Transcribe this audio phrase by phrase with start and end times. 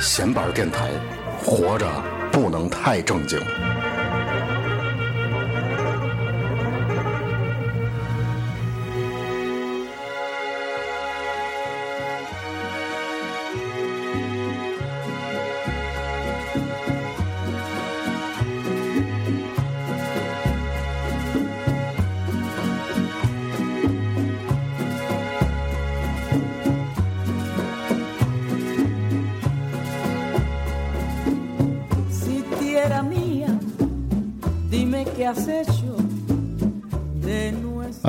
[0.00, 0.90] 闲板电台，
[1.44, 1.86] 活着
[2.30, 3.38] 不能太正经。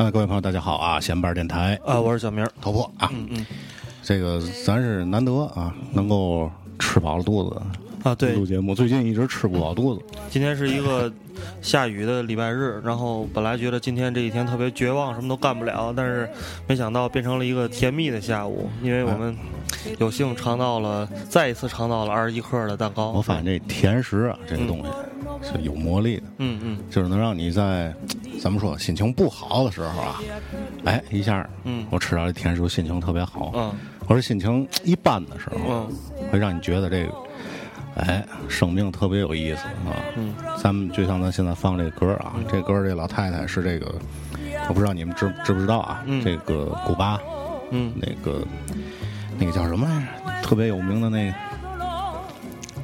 [0.01, 0.97] 嗯，各位朋友，大家好啊！
[0.97, 3.09] 闲班电台啊，我是小明头破啊。
[3.11, 3.45] 嗯嗯，
[4.01, 7.61] 这个咱是难得啊，能够吃饱了肚子
[8.03, 8.73] 啊，对，录节目。
[8.73, 10.01] 最近一直吃不饱肚子。
[10.29, 11.11] 今天是一个
[11.61, 16.29] 下雨的礼拜日，然后本来觉得今天这一天特别绝望，什么都干不了，但是
[16.67, 19.35] 没想到变成了一个甜蜜的下午，因为我们
[19.99, 23.11] 有幸尝到了， 再一次尝到了二十一克的蛋糕。
[23.11, 26.23] 我发现这甜食啊，这个东西是有魔力的。
[26.37, 27.93] 嗯嗯，就是能让你在。
[28.39, 28.77] 怎么说？
[28.79, 30.21] 心情不好的时候啊，
[30.85, 33.51] 哎，一下，嗯，我吃到这甜食，心情特别好。
[33.53, 33.73] 嗯，
[34.07, 37.13] 我说心情一般的时候，嗯，会让你觉得这个，
[38.07, 39.95] 哎，生命特别有意思啊。
[40.15, 43.93] 嗯，咱们就像咱现在放这歌啊，这歌这老太太是这个，
[44.67, 46.03] 我不知道你们知知不知道啊？
[46.23, 47.19] 这个古巴，
[47.71, 48.45] 嗯，那个
[49.37, 50.47] 那个叫什么来着？
[50.47, 51.33] 特别有名的那个。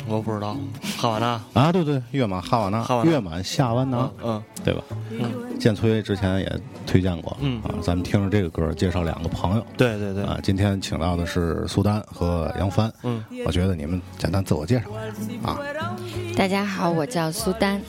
[0.07, 0.55] 我不知道，
[0.97, 1.41] 哈瓦那？
[1.53, 4.83] 啊，对对，月满哈瓦那，月满夏湾那，嗯，对吧？
[5.09, 7.61] 嗯，建崔之前也推荐过，嗯。
[7.63, 14.85] 啊，咱们听着这个歌，介绍两个朋友，对对对，啊，今天请到的是苏丹和杨帆，嗯，我觉得你们简单自我介绍
[15.43, 15.57] 啊。
[16.37, 17.81] 大家好，我叫苏丹，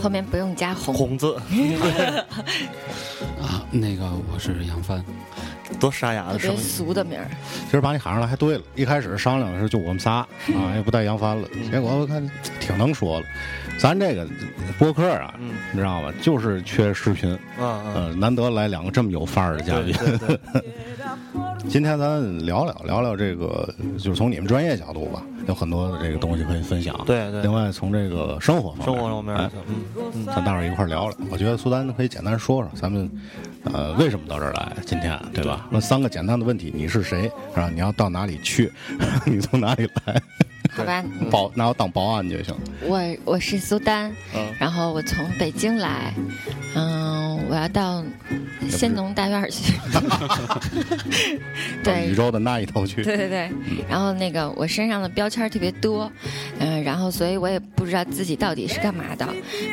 [0.00, 0.94] 后面不用加红。
[0.94, 1.36] 红字。
[3.40, 5.02] 啊，那个我是杨帆。
[5.80, 7.26] 多沙哑的声音，俗的名儿。
[7.64, 11.48] 其实把你喊上来还对了，一开始商量的时候就我们仨啊，也不带杨帆了。
[11.70, 12.28] 结果我看
[12.60, 13.26] 挺能说了，
[13.78, 14.26] 咱这个
[14.78, 15.34] 播客啊，
[15.72, 19.94] 你知道吧，就是缺视频，嗯，难得来两个这么有范儿的嘉宾。
[21.66, 26.94] 今天咱聊聊聊聊这个，就是从你们专业角度吧，有很多的这个东西可以分享。
[27.06, 27.40] 对对。
[27.40, 29.50] 另外从这个生活方面生活方面，
[30.12, 31.16] 嗯，咱待会儿一块聊聊。
[31.30, 33.10] 我觉得苏丹可以简单说说咱们。
[33.72, 34.72] 呃，为什么到这儿来？
[34.86, 35.66] 今天对吧？
[35.70, 37.22] 问三个简单的问题：你是谁？
[37.54, 37.70] 是吧？
[37.72, 38.70] 你要到哪里去？
[39.24, 40.20] 你从哪里来？
[40.70, 42.52] 好吧，保拿我当保安就行。
[42.82, 44.12] 我我是苏丹，
[44.58, 46.12] 然后我从北京来，
[46.74, 48.04] 嗯，我要到
[48.68, 49.74] 仙农大院去。
[51.82, 53.02] 对，宇宙的那一头去。
[53.02, 53.50] 对对对。
[53.88, 56.10] 然后那个我身上的标签特别多，
[56.58, 59.26] 嗯，然后所以我也不知道自己到底是干嘛的。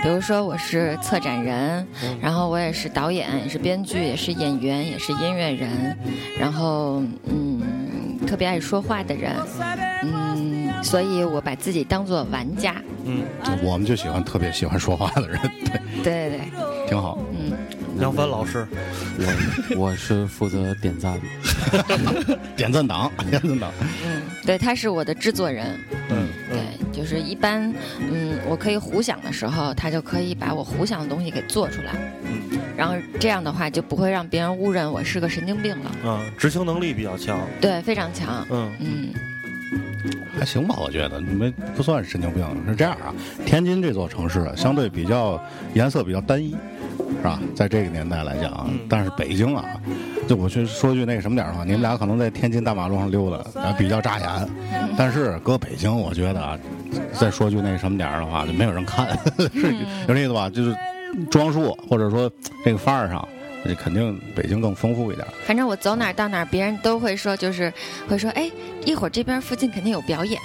[0.04, 1.86] 比如说我是策展人，
[2.22, 5.98] 然后我也是导演，也是编剧，也是演员，也是音乐人，
[6.40, 9.36] 然后嗯，特别爱说话的人，
[10.04, 10.52] 嗯。
[10.84, 12.76] 所以我把自己当做玩家。
[13.06, 13.22] 嗯，
[13.62, 15.40] 我们就喜欢特别喜欢说话的人。
[15.64, 16.40] 对对对，
[16.88, 17.18] 挺好。
[17.32, 17.52] 嗯，
[18.00, 18.68] 杨帆老师，
[19.18, 21.20] 我我是负责点赞，
[22.56, 23.72] 点赞党，点赞党。
[24.06, 25.80] 嗯，对，他是我的制作人。
[26.10, 26.60] 嗯，对，
[26.92, 31.94] 就是一般，嗯，我可以胡想的时候，他就可以把我胡想的东西给做出来。
[32.24, 35.92] 嗯，然后这样的话就不会让别人误认我是个神经病了。
[36.04, 37.40] 嗯，执行能力比较强。
[37.62, 38.46] 对，非常强。
[38.50, 39.14] 嗯嗯。
[40.38, 42.46] 还行吧，我觉得你们不算神经病。
[42.68, 43.14] 是这样啊，
[43.46, 45.42] 天津这座城市啊，相对比较
[45.74, 46.52] 颜色比较单一，
[47.18, 47.40] 是吧？
[47.56, 49.66] 在这个年代来讲啊，但是北京啊，
[50.28, 54.28] 就我去说句那个什么点的话，你们俩可能在天津大马路上溜达，比较扎眼。
[54.98, 56.58] 但是搁北京，我觉得啊，
[57.14, 59.18] 再说句那什么点的话，就没有人看，
[59.54, 59.74] 是
[60.08, 60.50] 有意思吧？
[60.50, 60.76] 就是
[61.30, 62.32] 装束或者说
[62.64, 63.28] 这个范儿上。
[63.64, 65.28] 这肯定北京更丰富一点。
[65.46, 67.72] 反正我走哪儿到哪儿，别人都会说，就是
[68.08, 68.50] 会说，哎，
[68.86, 70.40] 一会儿这边附近肯定有表演。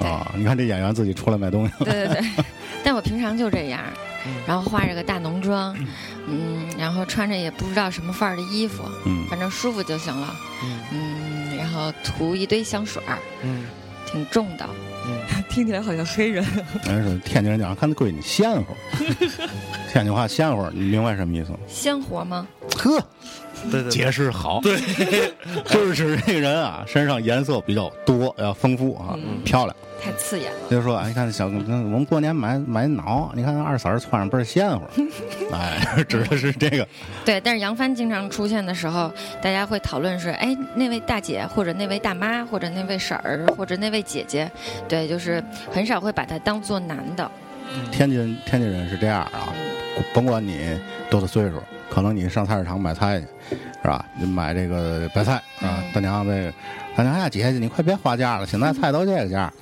[0.00, 1.72] 啊，你看这演员自己出来卖东西。
[1.84, 2.44] 对对对，
[2.84, 3.80] 但我平常就这样，
[4.46, 5.74] 然后化着个大浓妆，
[6.26, 10.34] 嗯，然后穿着也不知道什么范儿的衣服，嗯，反正舒服就行了，
[10.92, 13.66] 嗯，然后涂一堆香水儿，嗯，
[14.04, 14.93] 挺重的，嗯，
[15.48, 16.44] 听起来好像黑人。
[16.86, 18.74] 人说天津人讲，看那闺女鲜活。
[19.92, 21.58] 天津话鲜活，你明白什么意思吗？
[21.68, 22.46] 鲜活吗？
[22.78, 23.00] 呵，
[23.70, 24.78] 对对解释好，对，
[25.66, 29.76] 就是指这个人啊，身上颜色比较多，要丰富啊，漂亮。
[30.02, 30.58] 太刺眼了。
[30.70, 34.84] 就是说，哎，你看小，我们过年买买袄，你看二婶儿穿上倍儿鲜乎，
[35.50, 36.86] 哎，指的是这个。
[37.24, 44.50] 对，但是杨帆经常出现的时候，大家会讨论是，哎，那位大姐或者那位大妈或者那位婶儿或者那位姐姐，
[44.86, 47.30] 对，就是很少会把他当做男的。
[47.90, 49.48] 天津天津人是这样啊，
[50.12, 50.78] 甭管你
[51.08, 53.26] 多大岁数，可能你上菜市场买菜去，
[53.82, 54.04] 是吧？
[54.18, 56.52] 你买这个白菜啊，大娘这个，
[56.96, 59.52] 大娘呀，姐姐你快别花价了，现在菜都这个价。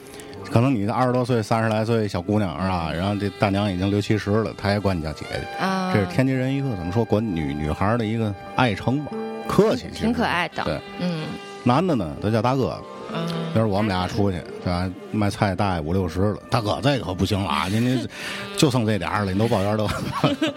[0.50, 2.92] 可能你二十多岁、三十来岁小姑娘是吧？
[2.92, 5.64] 然后这大娘已经六七十了，她也管你叫姐姐。
[5.64, 9.12] 啊，这是天津人一个怎么说管女女孩的一个爱称吧，
[9.48, 10.64] 客气，挺可爱的。
[10.64, 11.26] 对，嗯
[11.64, 12.76] 男的呢都叫大哥。
[13.14, 14.90] 嗯，比如我们俩出去，对吧？
[15.10, 17.68] 卖菜大爷五六十了，大哥这个可不行了啊！
[17.68, 18.08] 您您
[18.56, 19.86] 就剩这点儿了，你都抱怨都。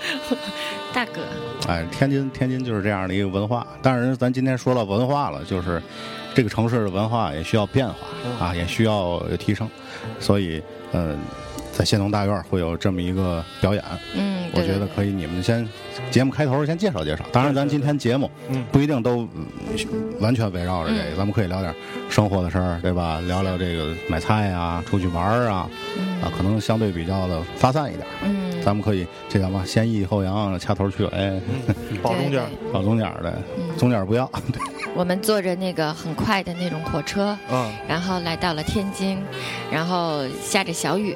[0.94, 1.22] 大哥，
[1.68, 3.68] 哎，天津天津就是这样的一个文化。
[3.81, 5.81] 但是咱今天说到文化了，就是
[6.34, 7.96] 这个城市的文化也需要变化
[8.40, 9.69] 啊，也需要提升。
[10.19, 10.63] 所以，
[10.94, 11.19] 嗯，
[11.77, 13.83] 在县农大院会有这么一个表演。
[14.16, 15.68] 嗯，我觉得可以，你们先
[16.10, 17.25] 节目开头先介绍介绍。
[17.33, 18.31] 当然，咱今天节目
[18.72, 19.45] 不一定都嗯
[20.22, 21.75] 完全围绕着这个，咱们可以聊点
[22.10, 23.19] 生活的事儿，对吧？
[23.27, 25.69] 聊聊这个买菜啊，出去玩儿啊，
[26.24, 28.07] 啊，可能相对比较的发散一点。
[28.24, 31.39] 嗯，咱们可以这叫嘛，先抑后扬，掐头去尾，
[32.01, 33.38] 保中间儿，搞中间的，
[33.77, 34.27] 中间不要。
[34.95, 39.21] 我们坐着那个很快的那种火车，嗯，然后来到了天津，
[39.69, 41.15] 然后下着小雨，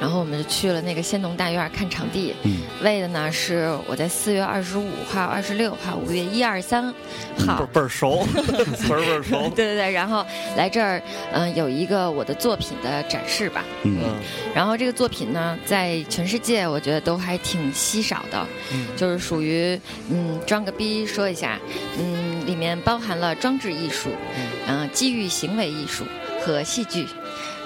[0.00, 6.94] 然后我们就去了那个仙农大院看场地，嗯，为的呢是我在四月二十五号、二十六号、五月一二三
[7.38, 7.56] 号。
[7.72, 8.24] 倍儿倍熟，
[8.76, 9.36] 词儿倍儿熟。
[9.56, 10.24] 对对对，然后
[10.54, 11.02] 来这儿，
[11.32, 13.64] 嗯、有一个我的作品的展示吧。
[13.82, 13.98] 嗯。
[14.04, 14.14] 嗯。
[14.54, 19.78] 然后这个作品呢，在全世界我觉得都还挺稀少的，嗯就是属于
[20.10, 21.58] 嗯装个逼说一下，
[21.98, 24.10] 嗯，里面包含了装置艺术，
[24.68, 26.04] 嗯、基于行为艺术
[26.44, 27.06] 和戏剧。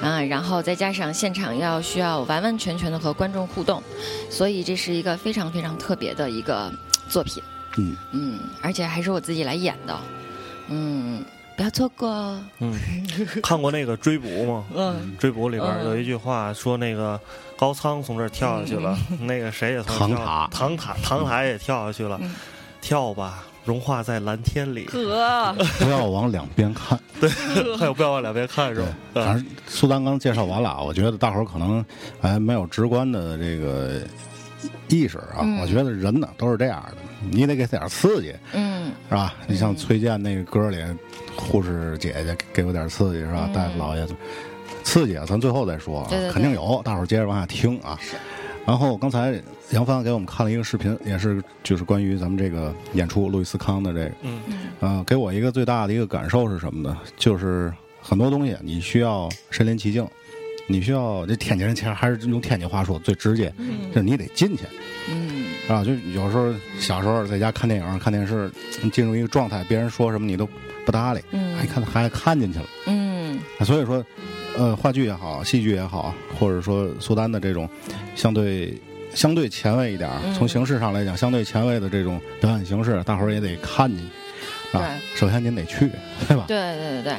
[0.01, 3.83] 啊，然后再加上现场要需要完完全全的和观众互动，
[4.31, 6.73] 所以这是一个非常非常特别的一个
[7.07, 7.43] 作品。
[7.77, 10.01] 嗯嗯，而且还是我自己来演的，
[10.69, 11.23] 嗯，
[11.57, 12.41] 不要错过哦。
[12.61, 12.75] 嗯，
[13.43, 14.65] 看过那个追捕吗？
[14.75, 17.21] 嗯，追捕里边嗯有一句话说，那个
[17.57, 22.35] 高仓从这儿跳下去了，那个谁也从这儿跳唐塔唐塔唐塔也跳下去了，嗯
[22.81, 24.87] 跳吧，融化在蓝天里。
[24.87, 26.99] 呵， 不要往两边看。
[27.21, 27.29] 对，
[27.77, 28.89] 还有不要往两边看是吧？
[29.13, 31.85] 反正苏丹刚介绍完了啊，我觉得大伙儿可能
[32.21, 34.01] 还没有直观的这个
[34.89, 35.41] 意识啊。
[35.43, 36.97] 嗯我觉得人呢都是这样的，
[37.31, 39.35] 你得给他点刺激，嗯是吧？
[39.47, 40.79] 你像崔健那个歌里，
[41.37, 43.45] 护士姐姐给我点刺激，是吧？
[43.49, 44.15] 嗯大夫老爷子，
[44.83, 47.99] 刺激啊，咱最后再说啊，对对对肯定有，大伙儿接着往下听啊。
[48.67, 49.41] 然后刚才
[49.71, 54.41] 杨帆给我们看了一个视频，也是就是关于咱们这个演出路易斯康的这个，嗯
[54.81, 56.97] 呃，给我一个最大的一个感受是什么呢？
[57.17, 60.07] 就是很多东西你需要身临其境，
[60.69, 63.53] 你需要这天津人其实还是用天津话说最直接，
[63.93, 64.65] 就是你得进去
[65.09, 65.40] 嗯
[65.75, 65.85] 啊。
[65.85, 68.51] 就有时候小时候在家看电影、看电视，
[68.93, 70.49] 进入一个状态，别人说什么你都
[70.85, 72.67] 不搭理，嗯还看还看进去了。
[72.87, 74.05] 嗯所以说，
[74.57, 77.69] 呃，话剧也好，戏剧也好，或者说苏丹的这种
[78.15, 78.77] 相对
[79.15, 83.99] 相对前卫一点，嗯从形式上来讲，相对前卫的这种表演形式，大伙儿也得看进
[84.73, 84.99] 去啊。
[85.15, 85.91] 首先您得去，
[86.27, 86.45] 对吧？
[86.49, 87.13] 对对对对，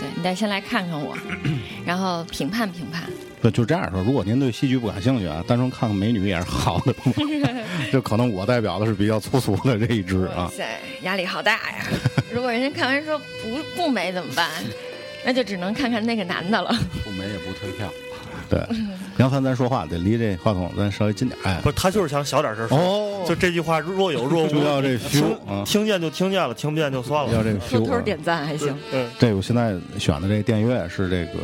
[0.00, 1.16] 对你得先来看看我，
[1.86, 3.04] 然后评判评判。
[3.50, 6.94] 就就这样说，如果您对戏剧不感兴趣啊，单纯看看美女也是好的。
[7.92, 10.50] 就可能我代表的是比较粗俗的这一支啊。
[10.54, 11.86] 塞，压力好大呀！
[12.32, 14.50] 如果人家看完说不不美怎么办？
[15.24, 16.70] 那就只能看看那个男的了。
[17.04, 17.88] 不美也不退票。
[18.48, 18.60] 对，
[19.18, 21.38] 杨帆，咱说话得离这话筒咱稍微近点。
[21.44, 27.32] 哎不，是，他就是想小点声说，哦，就这句话若有若无，就要这 feel 啊听听见就听见了，听不见就算了。
[27.32, 27.96] 要这个偷 feel 啊。
[27.96, 28.72] 偷点赞还行。
[28.92, 31.38] 嗯这我现在选的这个电乐是这个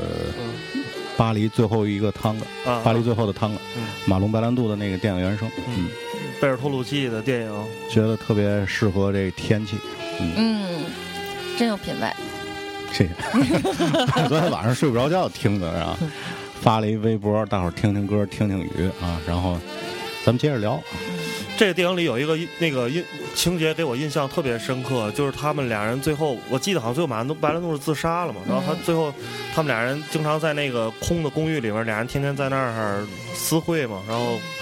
[1.16, 5.88] 巴黎最后一个汤了，啊，巴黎最后的汤了嗯，马龙白兰度的那个电影原声，嗯，
[6.40, 9.76] 贝尔托鲁奇的电影，觉得特别适合这天气。
[10.19, 10.85] 嗯，
[11.59, 12.09] 真有品位。
[12.92, 13.11] 谢谢。
[14.28, 15.97] 昨天晚上睡不着觉听的啊，
[16.61, 19.59] 发了一微博，大伙儿听听歌，听听雨啊，然后
[20.25, 20.83] 咱们接着聊。
[21.56, 23.04] 这个电影里有一个那个印
[23.35, 29.14] 情节给我印象特别深刻，就是他们俩人最后，我记得好像最后马兰都白兰度是自杀了嘛，然后他最后
[29.54, 34.62] 他们俩人经常在那个空的公寓里面，俩人天天在那儿私会嘛，然后隔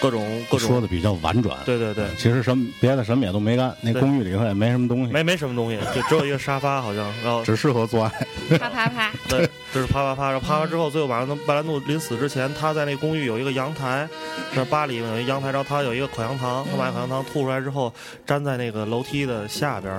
[0.00, 0.68] 各种各种。
[0.68, 1.58] 说的比较婉转。
[1.64, 7.44] 对对对，其实什么别的什么也都没干，那公寓里头也没什么东西，没没什么东西，就只有一个沙发好像，然后。
[7.44, 8.26] 只适合做爱。
[8.58, 14.08] 啪啪啪， 对，就是啪啪啪，然后啪完之后，最后晚上白兰度临死之前，他在那公寓有一个阳台，
[14.54, 17.92] 是巴黎有一阳台，然后他有一个口香糖，他把口香糖吐出来之后，
[18.26, 19.92] 粘在那个楼梯的下边。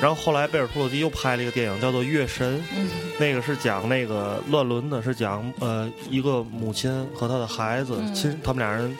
[0.00, 2.88] 然后后来贝尔托洛基又拍了一个电影叫做《月神》，嗯。
[3.18, 8.14] 那个是讲那个乱伦的，是讲呃一个母亲和她的孩子嗯。
[8.14, 8.96] 亲，他们俩人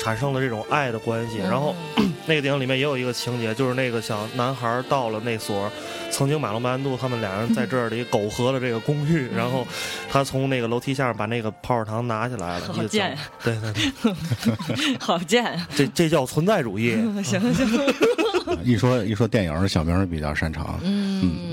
[0.00, 1.38] 产生了这种爱的关系。
[1.38, 1.74] 然后
[2.26, 5.70] 那个电影里面也有一个情节，就是那个小男孩到了那所
[6.10, 9.66] 曾经马龙白兰度他们俩人在这儿里苟合的这个公寓，然后
[10.10, 15.68] 他从那个楼梯下面把那个泡泡糖拿起来了，一个好贱呀对对对， 好贱啊！
[15.74, 16.92] 这这叫存在主义。
[17.24, 17.68] 行行，
[18.64, 20.78] 一说一说电影，小明儿比较擅长。
[20.82, 21.49] 嗯，呃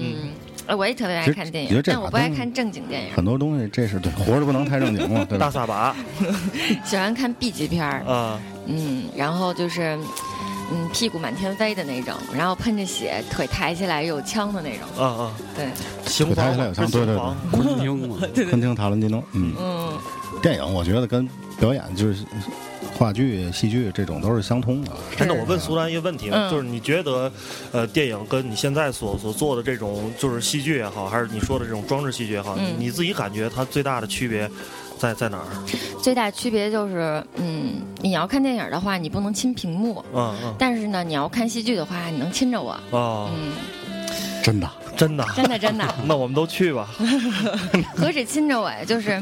[0.75, 5.45] 我也特别爱看电影但我不爱看正经电影，很多东西这是对活着不能太正经了， 对吧？
[5.45, 5.95] 大撒 把。
[6.83, 9.97] 喜欢看 B 级片儿，啊，嗯，然后就是。
[10.69, 15.65] 嗯，屁股满天飞的那种，然后喷着血，腿抬起来有枪的那种，啊啊，对，
[16.05, 18.17] 刑腿抬起来有枪 对对对昆汀嘛，
[18.49, 19.97] 昆汀塔伦蒂诺，嗯，嗯，
[20.41, 21.25] 电影我觉得跟
[21.57, 22.25] 表演就是
[22.97, 24.91] 话剧、戏剧这种都是相通的。
[25.15, 26.49] 真的，我问苏丹一个问题，嗯。
[26.49, 27.31] 就是你觉得，
[27.71, 32.73] 呃，电影跟你现在所所做的这种就是戏剧也好，还是你说的这种装置戏剧也好，嗯。
[32.77, 34.49] 你自己感觉它最大的区别
[34.97, 35.45] 在在哪儿？
[36.01, 40.55] 最大区别就是，嗯，你要看电影的话，你不能亲屏幕，嗯嗯。
[40.57, 43.51] 但是呢，你要看戏剧的话，你能亲着我，哦，嗯，
[44.43, 46.87] 真的，真的，真的真的， 那我们都去吧。
[47.95, 49.19] 何止亲着我呀，就是，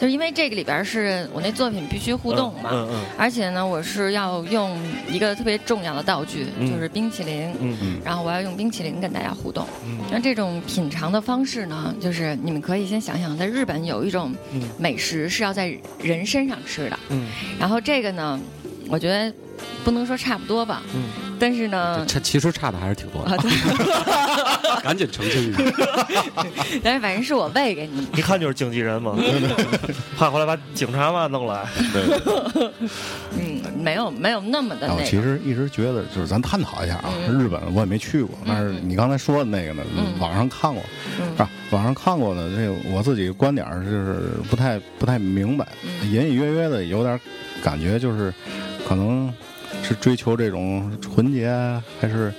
[0.00, 3.04] 就是因为这个里边是我那作品必须互动嘛，嗯嗯。
[3.16, 4.78] 而且呢，我是要用
[5.10, 6.70] 一个特别重要的道具，嗯。
[6.70, 7.52] 就是冰淇淋，
[8.04, 9.66] 然后我要用冰淇淋跟大家互动。
[9.84, 9.98] 嗯。
[10.10, 14.62] 那这种品尝的方式呢，就是你们可以先想想，在日本有一种嗯。
[14.78, 17.28] 美食是要在人身上吃的，嗯。
[17.58, 18.38] 然后这个呢，
[18.88, 19.32] 我觉得
[19.84, 23.48] 不能说差不多吧，嗯，但是呢，差其实差的还是挺多啊的，
[24.82, 25.62] 赶紧澄清一下。
[26.82, 29.16] 但是反正是我喂给你，一看就是经纪人嘛，
[30.16, 31.64] 怕回来把警察嘛弄来。
[31.92, 32.70] 对。
[33.38, 37.38] 嗯，没有没有那么的那个，其实一直觉得，就是咱探讨一下啊，嗯。
[37.38, 40.18] 日本我也没去过，但是你刚才说的那个呢，嗯。
[40.18, 40.82] 网上看过，
[41.20, 41.26] 嗯。
[41.32, 41.50] 是吧？
[41.70, 46.10] 网上看过的，这个我自己观点就是不太不太明白，嗯。
[46.10, 47.18] 隐隐约约的有点
[47.62, 48.32] 感觉，就是
[48.88, 49.32] 可能
[49.82, 51.48] 是追求这种纯洁，
[52.00, 52.32] 还是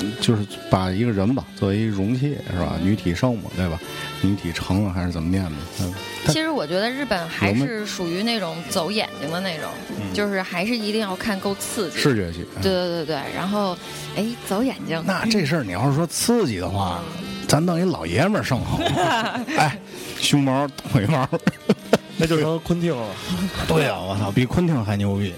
[0.00, 2.76] 嗯就是把一个人吧作为一容器是吧？
[2.82, 3.78] 女体盛嘛，对吧？
[4.22, 5.56] 女体盛还是怎么念的？
[5.80, 5.94] 嗯
[6.26, 9.68] 其实我觉得日本还是属于那种走眼睛的那种，
[10.14, 12.46] 就是还是一定要看够刺激，视觉系。
[12.62, 13.76] 对对对对，然后，
[14.16, 17.02] 哎，走眼睛，那这事儿你要是说刺激的话，
[17.46, 19.44] 咱弄一老爷们儿上好吗？
[19.58, 19.78] 哎，
[20.18, 21.28] 胸毛、腿毛，
[22.16, 23.06] 那就成昆汀了。
[23.68, 25.30] 对啊，我操，比昆汀还牛逼，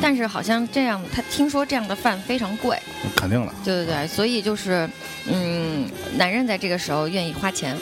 [0.00, 2.78] 但是好像这样，他听说这样的饭非常贵，
[3.16, 3.52] 肯定的。
[3.64, 4.88] 对对对，所以就是，
[5.26, 7.76] 嗯，男人在这个时候愿意花钱，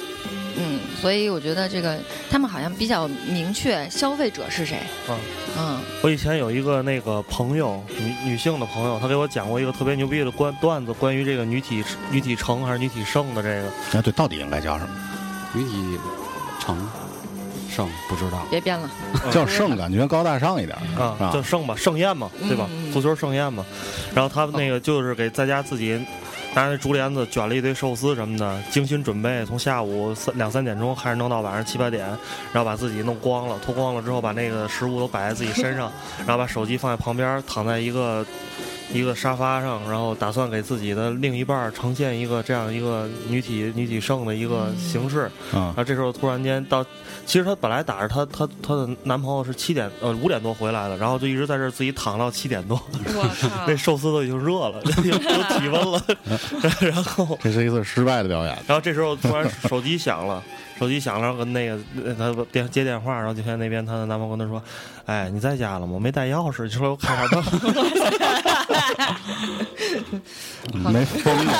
[0.56, 1.98] 嗯，所以我觉得这个
[2.30, 5.16] 他们好像比较明确消费者是谁，嗯。
[5.58, 5.80] 嗯。
[6.02, 13.68] 我以前有一个那个朋友，女女性的朋友，她给我讲过一个特别牛逼的关段子，关于这个女体女体成还是女体盛的这个。
[13.92, 14.94] 哎，对，到底应该叫什么？
[15.52, 15.98] 女体
[16.58, 16.76] 成
[17.80, 18.90] 盛不知道，别编了，
[19.32, 21.42] 叫盛，感觉高大上一点儿啊，啊叫。
[21.42, 22.66] 盛吧，盛宴嘛，对吧？
[22.70, 23.64] 嗯嗯足球盛宴嘛。
[24.14, 25.98] 然后他们那个就是给在家自己
[26.54, 32.06] 拿那竹帘子卷了一堆寿司什么的，精心准备，从下午三两三点钟开始弄到晚上七八点，
[32.52, 35.90] 然后把自己弄光了，脱光了之后把那个食物都摆在自己身上，
[36.26, 38.24] 然后把手机放在旁边，躺在一个。
[38.92, 46.84] 一个沙发上，然后打算给自己的另一半儿呈现一个这样一个女体女体盛的一个形式，啊然后这时候突然间到，
[47.24, 52.80] 其实她本来打着她她她的男朋友是七点呃五点多回来的，然后就一直在这儿自己躺到七点多，
[53.66, 56.02] 那寿司都已经热了， 有有体温了，
[56.80, 58.58] 然后这是一次失败的表演。
[58.66, 60.42] 然后这时候突然手机响了。
[60.80, 61.76] 手机响了，然后跟那个
[62.18, 64.62] 他电接电话，然后就看那边她的男朋友跟她说
[65.04, 65.98] ：“哎，你在家了吗？
[66.00, 67.44] 没带钥匙，你说我开下灯。
[70.92, 71.52] 没疯了，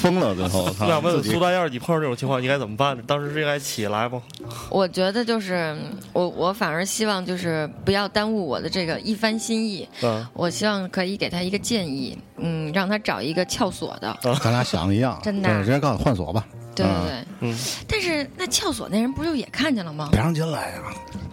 [0.00, 3.02] 疯了，最后”我想问问苏丹，要是你碰上这种情况，你该怎么办呢？
[3.06, 4.22] 当时是应该起来吗？
[4.70, 5.76] 我觉得就是
[6.14, 16.42] 我我反而希望就是不要耽误我的这个一番心意，嗯，我希望可以给他一个建议，嗯，让他找一个撬锁的，咱俩想的一样，真的对直接告诉你换锁吧，
[16.84, 17.06] 对对嗯
[17.40, 17.56] 对，嗯，
[17.86, 20.08] 但是那撬锁那人不就也看见了吗？
[20.10, 20.82] 别让进来呀。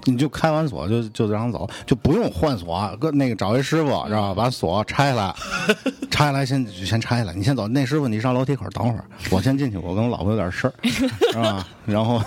[0.08, 4.44] 你就开完锁就就让走，就不用换锁，搁那个找一师傅知道吧？
[4.44, 5.36] 把锁拆下来，
[6.12, 7.68] 拆下来先先拆下来，你先走。
[7.68, 11.68] 那师傅你上楼梯口等会儿，我先进去，我跟我老婆有点事儿， 是吧？
[11.86, 12.22] 然后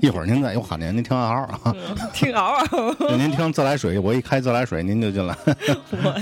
[0.00, 1.74] 一会儿您再我喊您，您听暗号啊，
[2.14, 3.16] 听嗷嗷。
[3.16, 5.36] 您听自来水，我一开自来水您就进来，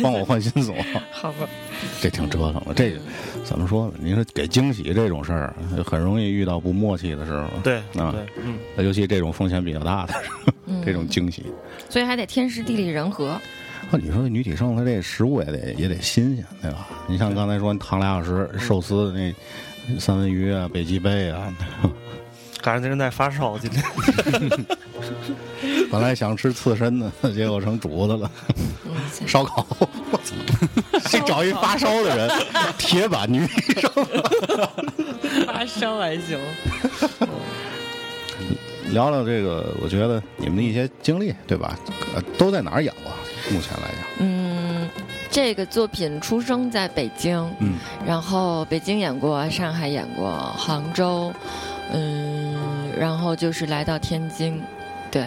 [0.03, 0.75] 帮我换新锁。
[1.13, 1.47] 好吧，
[2.01, 2.93] 这挺折腾的，这
[3.45, 3.95] 怎么说呢？
[4.01, 7.49] 你说给惊喜这种事儿，很容易遇到不默契的时候。
[7.63, 10.15] 对啊对，嗯，尤其这种风险比较大的
[10.85, 11.45] 这种惊喜。
[11.89, 13.29] 所以还得天时地利人和。
[13.91, 16.89] 啊，你说女体盛，它这食物也得也得新鲜，对吧？
[17.07, 21.53] 你像刚才说你躺俩小时寿司那三文鱼啊、北极贝啊，
[22.63, 23.83] 赶上这人在发烧，今天
[25.91, 28.31] 本来想吃刺身的，结果成煮的了。
[29.27, 30.35] 烧烤，我操！
[31.11, 32.31] 这找一发烧的人，
[32.79, 33.91] 铁板女体盛。
[35.47, 36.39] 发烧还行。
[38.91, 41.79] 聊聊这个，我觉得你们的一些经历，对吧？
[42.15, 43.13] 呃，都在哪儿演过？
[43.51, 44.89] 目前来讲，嗯，
[45.31, 47.75] 这个作品出生在北京，嗯，
[48.07, 51.33] 然后北京演过，上海演过，杭州，
[51.93, 52.22] 嗯，
[52.99, 54.61] 然后就是来到天津，
[55.11, 55.27] 对，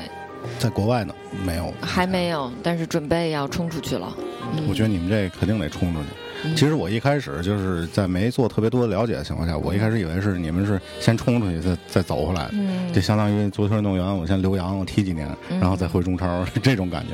[0.60, 1.14] 在国外呢
[1.46, 4.14] 没有，还没有，但是准备要冲出去了。
[4.18, 6.08] 嗯我觉得你们这肯定得冲出去。
[6.44, 17.14] 嗯其实我一开始就是在没做特别多的了解的情况下，我一开始以为是你们是先冲出去再再走回来的，嗯就相当于足球运动员，我先留洋，我踢几年，嗯然后再回中超 这种感觉。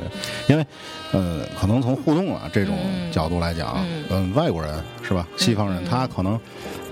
[0.52, 0.66] 因为，
[1.12, 5.26] 呃，可能从互动啊这种嗯角度来讲，嗯嗯，外国人是吧？
[5.38, 6.38] 西方人嗯他可能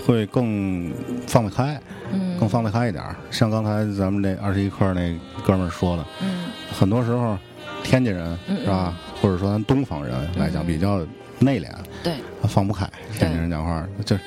[0.06, 0.92] 会更
[1.26, 1.80] 放得开，
[2.12, 3.14] 嗯更放得开一点儿。
[3.30, 7.38] 像刚才咱们这二十一课那哥们儿说的，嗯很多时候
[7.82, 11.00] 天津人嗯是吧，或者说咱东方人来讲嗯比较
[11.38, 11.68] 内敛，
[12.02, 12.14] 对，
[12.48, 12.88] 放不开。
[13.16, 14.22] 天津人讲话就是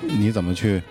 [0.00, 0.82] 你怎么去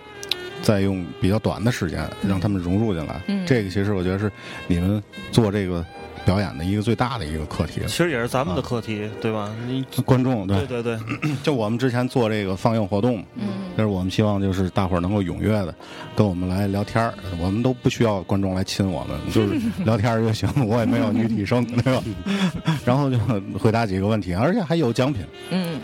[0.62, 3.20] 再用比较短的时间让他们融入进来？
[3.28, 4.30] 嗯这个其实我觉得是
[4.66, 5.84] 你们做这个
[6.26, 7.80] 表演的一个最大的一个课题。
[7.86, 9.50] 其实也是咱们的课题，对吧？
[9.66, 15.74] 你观众对对对对， 就我们之前做这个放映活动，嗯就是我们希望就是大伙儿能够踊跃的
[16.16, 22.02] 跟我们来聊天儿，我们都不需要观众来亲我们，就是聊天儿就行，我也没有女体声，对吧？
[22.84, 23.16] 然后就
[23.58, 25.22] 回答几个问题，而且还有奖品。
[25.50, 25.78] 嗯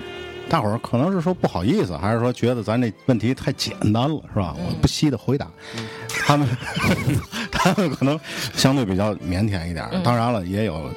[0.53, 4.55] 大伙儿可能是说不好意思，还是说觉得咱这问题太简单了，是吧？
[4.59, 5.49] 我不惜的回答，
[6.27, 6.47] 他们
[7.51, 8.21] 他们可能
[8.53, 10.91] 相对比较腼腆一点当然了，也有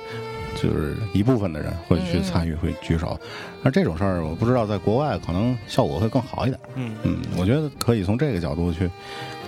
[0.61, 3.17] 就是一部分的人会去参与，会举手。
[3.63, 6.59] 那这种事儿，我不知道在国外可能效果会更好一点。
[6.75, 8.91] 嗯嗯，我觉得可以从这个角度去，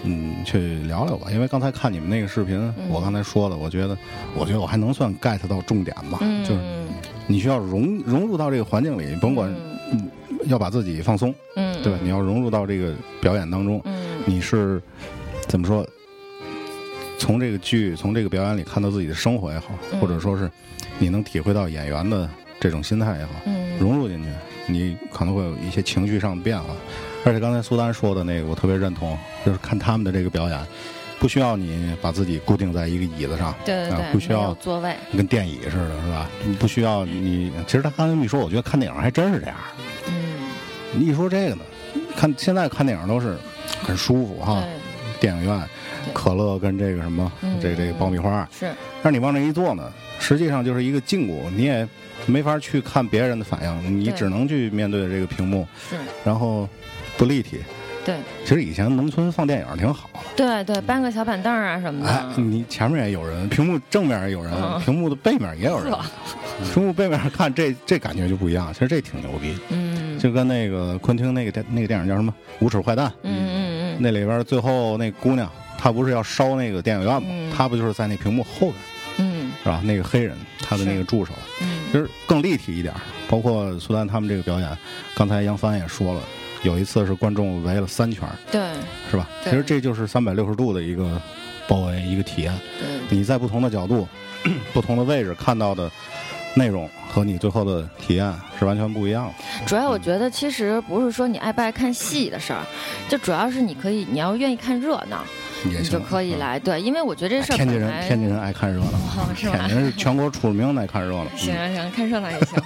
[0.03, 1.29] 嗯，去聊聊吧。
[1.31, 3.97] 因为刚才看你们那个视频，嗯我刚才说了，我觉得，
[4.37, 6.61] 我觉得我还能算 get 到重点吧，嗯，就是
[7.27, 9.53] 你需要融融入到这个环境里，甭管、
[9.91, 10.09] 嗯
[10.45, 11.99] 要把自己放松，嗯，对吧？
[12.01, 14.81] 你要融入到这个表演当中，嗯你是
[15.47, 15.85] 怎么说？
[17.19, 20.49] 从这个剧，从这个表演里看到自己的生活也好，嗯或者说是
[20.99, 24.29] 你能体会到演员的这种心态也好，嗯融入进去，
[24.67, 26.69] 你可能会有一些情绪上的变化。
[27.25, 30.59] 而且刚才苏丹说的那个，我特别认同，就是看他们的这个表演，
[31.19, 36.29] 不需要你把自己固定在一个椅子上，啊对对对，不需要座位，跟电椅似的，是吧？
[36.45, 37.51] 你不需要你。
[37.65, 39.55] 其实他刚才一说，我觉得看电影还真是这样。
[40.07, 40.47] 嗯，
[40.93, 41.61] 你一说这个呢，
[42.15, 43.35] 看现在看电影都是
[43.81, 44.63] 很舒服哈，
[45.19, 45.63] 电影院
[46.13, 51.87] 可乐跟这个什么，嗯这这个爆米花，是，但是你往那一坐呢，实际上就是一个禁锢，你也
[52.27, 56.69] 没法去看别人的反应，你只能去面对着这个屏幕，是，然后
[57.17, 57.59] 不立体。
[58.07, 58.15] 对，
[58.45, 62.09] 其实以前农村放电影挺好的，对对，搬个小板凳啊什么的。
[62.09, 64.79] 哎，的，你前面也有人，屏幕正面也有人，嗯。
[64.79, 65.93] 屏幕的背面也有人，
[66.73, 70.17] 屏幕背面看这这感觉就不一样，其实这挺牛逼，嗯。
[70.17, 72.33] 就跟那个昆汀那个电那个电影叫什么
[72.65, 77.27] 《无耻坏蛋》，嗯嗯嗯，那里边最后那姑娘，她不是要烧那个电影院吗？
[77.29, 77.51] 嗯。
[77.51, 78.73] 她不就是在那屏幕后边
[79.17, 79.51] 嗯。
[79.61, 79.81] 是吧？
[79.83, 81.67] 那个黑人，他的那个助手，嗯。
[81.91, 82.93] 就是更立体一点。
[83.29, 84.77] 包括苏丹他们这个表演，
[85.13, 86.21] 刚才杨帆也说了，
[86.63, 88.61] 有一次是观众围了三圈儿，对
[89.09, 89.27] 是吧？
[89.43, 91.21] 其实这就是三百六十度的一个
[91.67, 92.53] 包围，一个体验。
[92.79, 94.07] 对，你在不同的角度、
[94.73, 95.89] 不同的位置看到的
[96.55, 99.33] 内容和你最后的体验是完全不一样的。
[99.65, 102.61] 主要我觉得其实不是说你爱不爱看戏的事儿，
[103.07, 105.23] 就主要是你可以，你要愿意看热闹，
[105.65, 106.59] 也行你就可以嗯来。
[106.59, 111.25] 对，因为我觉得这事儿天津人，天津人爱看热闹，哦是吧天津是全国出了名的爱看热闹。
[111.35, 112.61] 行嗯行行，看热闹也行。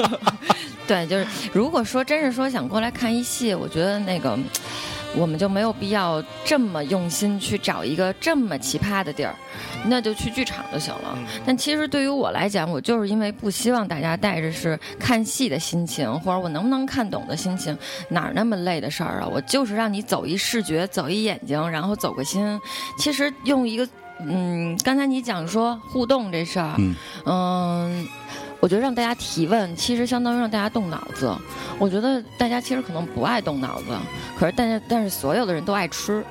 [0.86, 4.36] 对，就是如果说真是说想过来看一戏，我觉得那个
[5.16, 9.34] 我们就没有必要这么用心去找一个这么奇葩的地儿，
[9.86, 11.18] 那就去剧场就行了。
[11.44, 17.76] 但其实对于我来讲，我就是因为不希望大家带着是看戏的心情，或者我能不能看懂的心情，
[18.08, 19.28] 哪儿那么累的事儿啊？
[19.28, 22.60] 我就是让你走一视觉，走一眼睛，然后走个心。
[22.98, 23.88] 其实用一个
[24.20, 26.94] 嗯，刚才你讲说互动这事儿，嗯
[27.24, 28.08] 嗯，
[28.60, 31.34] 我觉得让大家提问，其实相当于让大家动脑子。
[31.78, 33.86] 我觉得大家其实可能不爱动脑子，
[34.38, 36.22] 可是但是但是所有的人都爱吃。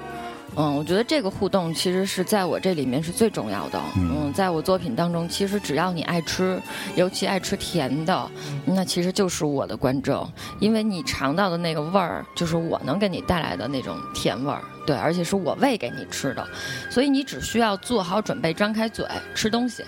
[0.56, 3.80] 嗯，我觉得这个互动其实是在我这里面是最重要的。
[3.96, 6.60] 嗯嗯，在我作品当中，其实只要你爱吃，
[6.96, 8.30] 尤其爱吃甜的，
[8.66, 10.28] 那其实就是我的观众，
[10.60, 14.62] 因为你尝到的那个味儿，就是我能给你带来的那种甜味儿。
[14.88, 16.46] 对，而且是我喂给你吃的，
[16.90, 19.84] 所以你只需要做好准备，张开嘴吃东西，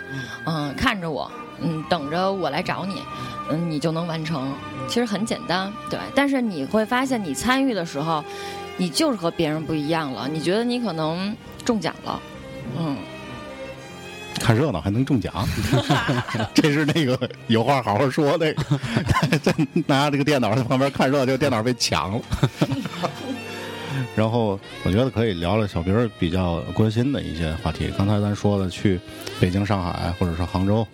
[0.45, 1.29] 嗯，看着我，
[1.61, 3.01] 嗯，等着我来找你，
[3.49, 4.53] 嗯，你就能完成。
[4.87, 5.99] 其实很简单，对。
[6.15, 8.23] 但是你会发现，你参与的时候，
[8.77, 10.27] 你就是和别人不一样了。
[10.27, 12.19] 你觉得你可能中奖了，
[12.77, 12.97] 嗯，
[14.39, 15.33] 看热闹还能中奖，
[16.53, 18.79] 这是那个有话好好说那个，
[19.39, 19.53] 在
[19.87, 22.21] 拿这个电脑在旁边看热闹，这个电脑被抢了。
[24.15, 27.91] 然后我觉得可以聊聊小斌儿比较关心的一些话题。
[27.97, 28.99] 刚才咱说的去
[29.39, 30.85] 北京、上海或者是杭州，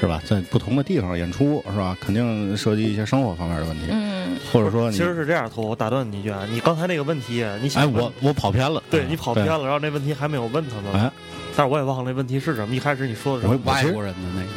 [0.00, 0.20] 是吧？
[0.24, 1.96] 在不同的地方演出，是吧？
[2.00, 11.10] 肯定涉及一些生活方面的问题，嗯，或者说其实是这样，头我打断你一句啊，你刚才那个问题，你想哎，我我跑偏了，对你跑偏了，然后那问题还没有问他呢，哎，
[11.56, 12.74] 但是我也忘了那问题是什么。
[12.74, 13.60] 一开始你说的是什么？
[13.64, 14.48] 我我其实外国人的那个？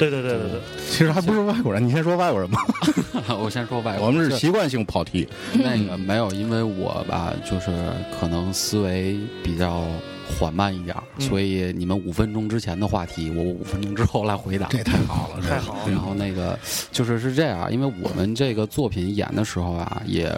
[0.00, 2.58] 对对对对对，其实还不是外国人，你先说外国人吧。
[3.38, 4.00] 我先说外国。
[4.00, 7.70] 人， 我们是习惯性跑题，那个没有，因为我吧，就是
[8.18, 9.84] 可能思维比较
[10.26, 14.66] 缓慢一点所以你们五分钟之前的话题，我五分钟之后来回答。
[14.72, 15.80] 这太好了，太好了。
[15.90, 16.58] 然后那个
[16.90, 20.34] 就是是这样，因为我们这个作品演的时候啊，也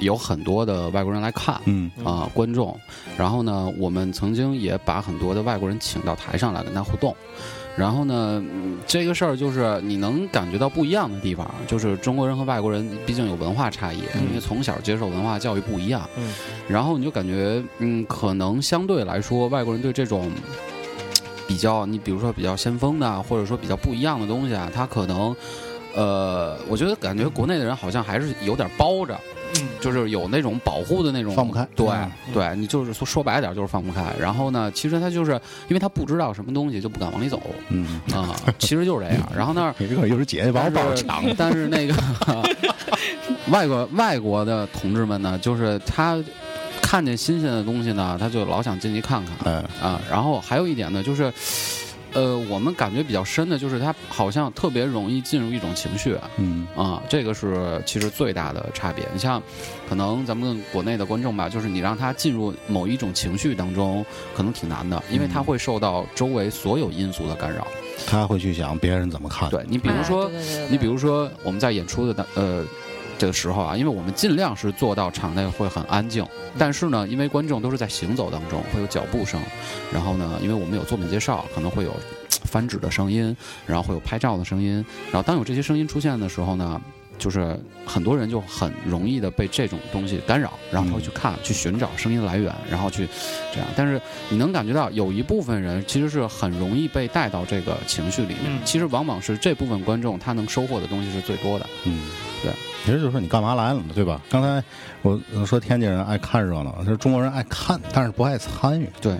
[0.00, 1.58] 有很多的外国人来看。
[1.64, 1.90] 嗯。
[2.04, 2.78] 啊、观众，
[3.16, 7.14] 然后呢，我们曾经也把很多的外国人请到台上来跟他互动，
[7.78, 16.34] 然后呢，嗯这个事儿就是你能感觉到不一样的地方，就是中国人和外国人毕竟有文化差异，因为从小接受文化教育不一样，嗯，
[16.68, 20.30] 然后你就感觉，嗯，可能相对来说，外国人对这种
[21.46, 25.34] 比较，你比如说比较先锋的，或者说比较不一样的东西啊，他可能，
[25.94, 29.16] 呃，我觉得感觉国内的人好像还是有点包着。
[29.56, 34.12] 嗯就是有那种保护的那种放不开对、嗯对，你就是说说白点就是放不开。
[34.20, 35.32] 然后呢，其实他就是
[35.68, 39.28] 因为他不知道什么东西，就不敢往里走嗯，啊、其实就是这样。
[39.34, 41.94] 然后那儿你这个又是姐姐把我包抢了，但是那个
[43.50, 46.22] 外国外国的同志们呢，就是他
[46.82, 50.00] 看见新鲜的东西呢，他就老想进去看看嗯啊。
[50.10, 51.32] 然后还有一点呢，就是。
[52.14, 59.06] 呃，我们感觉比较深的就是他好像特别容易进入一种情绪嗯啊，这个是其实最大的差别。
[59.12, 59.42] 你像，
[59.88, 67.66] 可能咱们国内的观众吧，就是你让他进入某一种情绪当中，可能挺难的，因为他会受到周围所有因素的干扰。
[68.06, 72.64] 他会去想别人怎么看，对你，比如说，哎对对对对你比如说我们在演出的当呃
[73.18, 76.24] 这个时候啊，因为我们尽量是做到场内会很安静，
[76.56, 79.40] 但是呢，因为观众都是在行走当中，会有脚步声，
[79.92, 81.92] 然后呢，因为我们有作品介绍，可能会有
[82.44, 84.74] 翻纸的声音，然后会有拍照的声音，
[85.10, 86.80] 然后当有这些声音出现的时候呢。
[87.18, 93.08] 就是很多人就很容易的被这种东西干扰，然后他会去看、去寻找声音来源，然后去
[93.52, 93.68] 这样。
[93.76, 101.66] 但是你能感觉到有一部分人其实是很容易被带到这个情绪里面，嗯其实往往是这部分观众他能收获的东西是最多的。
[101.84, 102.08] 嗯，
[102.42, 102.52] 对，
[102.84, 104.20] 其实就是说你干嘛来了嘛，对吧？
[104.30, 104.62] 刚才
[105.02, 108.88] 我说天津人爱看热闹，就是中国人爱看，但是不爱参与。
[109.00, 109.16] 对，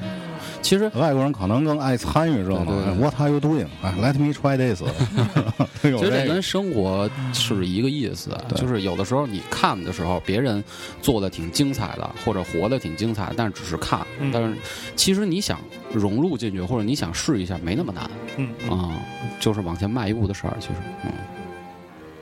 [0.63, 2.65] 其实外国人可能更爱参与热闹。
[2.67, 3.67] 对对对 What are you doing？
[3.83, 4.83] 哎，Let me try this
[5.83, 10.63] 有其实这这个跟生活是一个意思，就是有的时候你看的时候，别人
[11.01, 14.57] 做的挺精彩的，或者活的挺精彩，但是只是看，嗯但是
[14.97, 15.59] 其实你想
[15.93, 19.01] 融入进去，或者你想试一下，没那么难嗯嗯啊、
[19.41, 20.57] 就是往前迈一步的事儿。
[20.61, 21.13] 其实，嗯，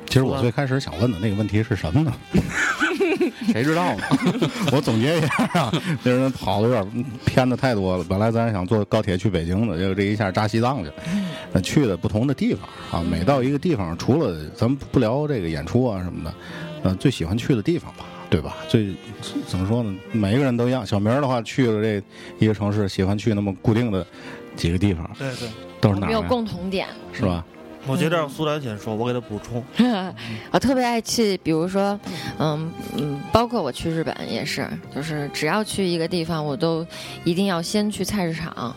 [0.07, 2.12] 其实我最开始想问的那个问题是什么呢？
[3.53, 4.03] 谁知道呢？
[4.73, 5.29] 我总结一下
[5.61, 8.05] 啊， 这人跑的有点偏的太多了。
[8.09, 10.95] 本来咱想坐高铁去北京的，结果这一下扎西藏去了。
[11.53, 16.35] 那去的不同的地方啊，每到一个地方，除了咱们不聊这个演出啊什么的，
[16.83, 18.57] 呃，最喜欢去的地方吧，对吧？
[18.69, 18.95] 最
[19.47, 19.95] 怎么说呢？
[20.12, 20.85] 每一个人都一样。
[20.87, 22.03] 小明的话，去了这
[22.38, 24.05] 一个城市，喜欢去那么固定的
[24.57, 25.49] 几个地方，对对，
[25.81, 26.16] 都是哪儿呀？
[26.16, 26.87] 我们有共同点。
[27.12, 27.45] 是吧？
[27.87, 29.64] 我觉得让苏丹先说，我给他补充。
[30.51, 31.99] 我特别爱去，比如说，
[32.38, 36.87] 嗯嗯，包括我去日本也是，就是只要去一个地方，我都
[37.25, 38.75] 一定要先去菜市场，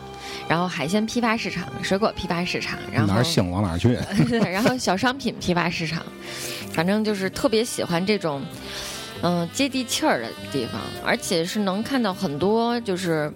[0.48, 3.98] 然后海鲜批发市场、水果批发市场，然后哪儿兴往哪儿去。
[4.50, 6.02] 然后小商品批发市场，
[6.72, 8.42] 反正就是特别喜欢这种，
[9.22, 13.32] 嗯、接地气儿的地方，而且是能看到很多就是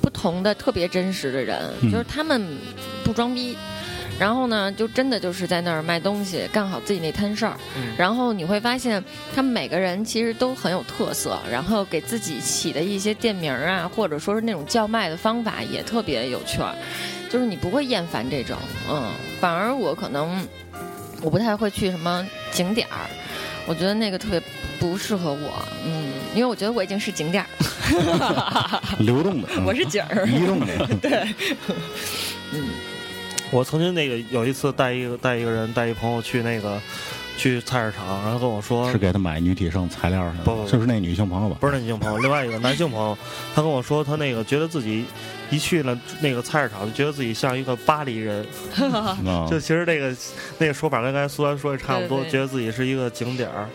[0.00, 2.56] 不同的特别真实的人，嗯就是他们
[3.04, 3.56] 不装逼。
[4.18, 7.56] 然后呢，就真的就是在那儿卖东西，干好自己那摊事儿。
[7.76, 7.92] 嗯。
[7.98, 9.02] 然后你会发现，
[9.34, 16.74] 他们每个人其实都很有特色，然后给自己起的一些店名儿啊，或者说是那种叫卖的方法也特别有趣儿，
[17.30, 18.56] 就是你不会厌烦这种，
[18.88, 20.46] 嗯，反而我可能
[21.20, 23.10] 我不太会去什么景点儿，
[23.66, 24.40] 我觉得那个特别
[24.78, 27.48] 不适合我，嗯，因为我觉得我已经是景点儿
[27.98, 31.34] 了， 流动的，嗯我是景儿，移动的， 对，
[31.68, 31.74] 嗯
[33.54, 36.80] 我曾经那个有一次带一个带一个人带一朋友去那个
[37.36, 41.56] 去菜市场，然后跟我说是给他买女体盛材料去的，不不不是不是那女性朋友吧？
[41.60, 43.16] 不是那女性朋友，另外一个男性朋友，
[43.54, 45.04] 他跟我说他那个觉得自己
[45.50, 48.44] 一去了那个菜市场，就觉得自己像一个巴黎人，
[49.26, 50.14] 啊就其实那个
[50.58, 53.68] 那个说法跟刚才苏安说的差不多，对对觉得自己是一个景点儿。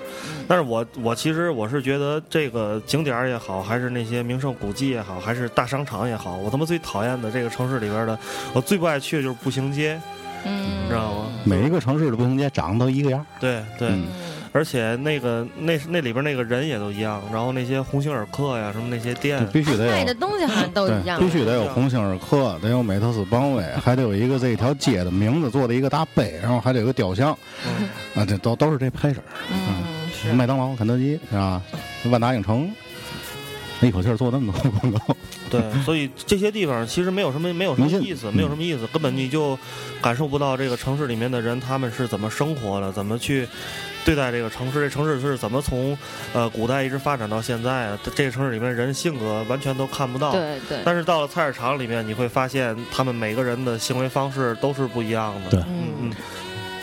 [0.48, 8.18] 但是我我其实我是觉得这个景点儿也好，还是那些名胜古迹也好，还是大商场也好，我他妈最讨厌的这个城市里边的，
[8.54, 10.00] 我最不爱去的就是步行街，
[10.46, 11.30] 嗯，你知道吗？
[11.46, 13.90] 每一个城市的步行街长得都一个样儿，对对。
[13.90, 14.08] 嗯
[14.52, 19.92] 而且那个那那里边那个人也都一样，然后那些鸿星尔克呀，什么那些店，必须得有。
[19.92, 27.90] 卖的东西好像都一样，，必须得有鸿星尔克，得有美特斯邦威，还得有一个这一条街的名字做的一个大碑，然后还得有个雕像，嗯。
[28.16, 29.22] 啊，这都都是这配置。
[29.52, 31.62] 嗯，是麦当劳、肯德基是吧？
[32.06, 32.70] 万达影城，
[33.82, 35.16] 一口气儿做那么多 广告，
[35.50, 39.58] 对，所以这些地方其实没有什么没有什么意思，没有什么意思，根本你就
[40.02, 43.48] 感受不到这个城市里面的人他们是怎么生活的，怎么去
[44.10, 45.96] 对待这个城市，这城市是怎么从
[46.34, 48.00] 呃古代一直发展到现在啊？
[48.16, 50.32] 这个城市里面人性格完全都看不到。
[50.32, 55.52] 对对，但是到了菜市场里面，你会发现他们每个人的行为方式都是不一样的。
[55.52, 56.12] 对嗯嗯，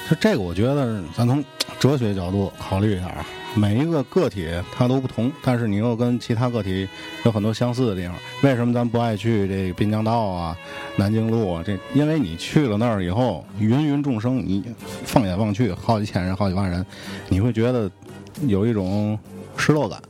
[0.08, 1.44] 就这个，我觉得咱从
[1.80, 3.26] 哲学角度考虑一下啊，
[3.56, 6.86] 每一个个体它都不同，但是你又跟其他个体
[7.24, 8.14] 有很多相似的地方。
[8.42, 10.56] 为什么咱不爱去这滨江道啊、
[10.96, 11.62] 南京路啊？
[11.64, 14.62] 这因为你去了那儿以后，芸芸众生，你
[15.04, 16.84] 放眼望去，好几千人、好几万人，
[17.30, 17.90] 你会觉得
[18.42, 19.18] 有一种
[19.56, 20.02] 失落感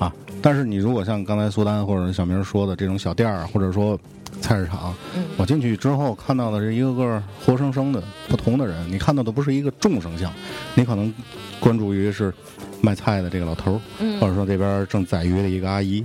[0.00, 0.12] 啊。
[0.42, 3.96] 但是你如果像刚才苏丹或者小明说的这种小店儿，或者说
[4.40, 5.24] 菜市场，嗯。
[5.36, 10.32] 我进去之后看到的是一个个活生生的不同的人，你看到的不是一个众生相，
[10.74, 11.12] 你可能
[11.60, 12.32] 关注于是
[12.80, 14.18] 卖菜的这个老头儿，嗯。
[14.20, 16.04] 或者说这边正宰鱼的一个阿姨，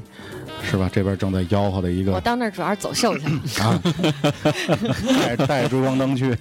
[0.64, 0.90] 是吧？
[0.92, 3.26] 这边正在吆喝的一个我到那儿主要是走秀去，
[3.62, 3.82] 啊，
[5.38, 6.36] 带带珠光灯去，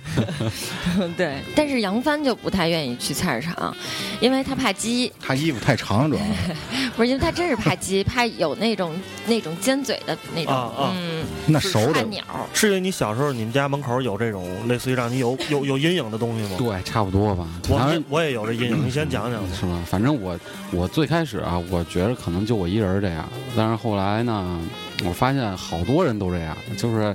[1.17, 1.37] 对。
[1.55, 3.75] 但是杨帆就不太愿意去菜市场，
[4.21, 6.23] 因为他怕鸡，他衣服太长，主要
[6.97, 8.95] 不是因为他真是怕鸡，怕有那种
[9.27, 12.23] 那种尖嘴的那种，啊啊嗯，那熟的怕鸟。
[12.53, 16.57] 是因为你小时候你们家门口有这种类似于让你有有有阴影的东西吗？
[16.59, 17.47] 对，差不多吧。
[17.69, 19.43] 我我也有这阴影，你先讲讲。
[19.55, 19.83] 是吗？
[19.87, 20.39] 反正我
[20.73, 24.61] 我最开始啊，我觉得可能就我一人儿这样，但是后来呢，
[25.05, 27.15] 我发现好多人都这样，就是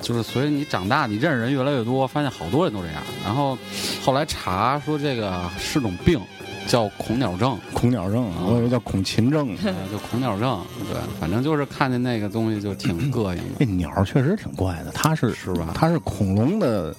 [0.00, 3.02] 就是随着你长大，你认识人越来越多，发现好多人都这样。
[3.24, 3.56] 然后
[4.04, 6.20] 后来查说这个是种病，
[6.66, 9.56] 叫恐鸟症，恐鸟症，啊我以为叫恐禽症。
[9.64, 10.60] 呃就恐鸟症。
[10.92, 13.72] 对，反正就是看见那个东西就挺膈应这的。
[13.76, 16.94] 鸟确实挺怪的，它是是吧它是恐龙的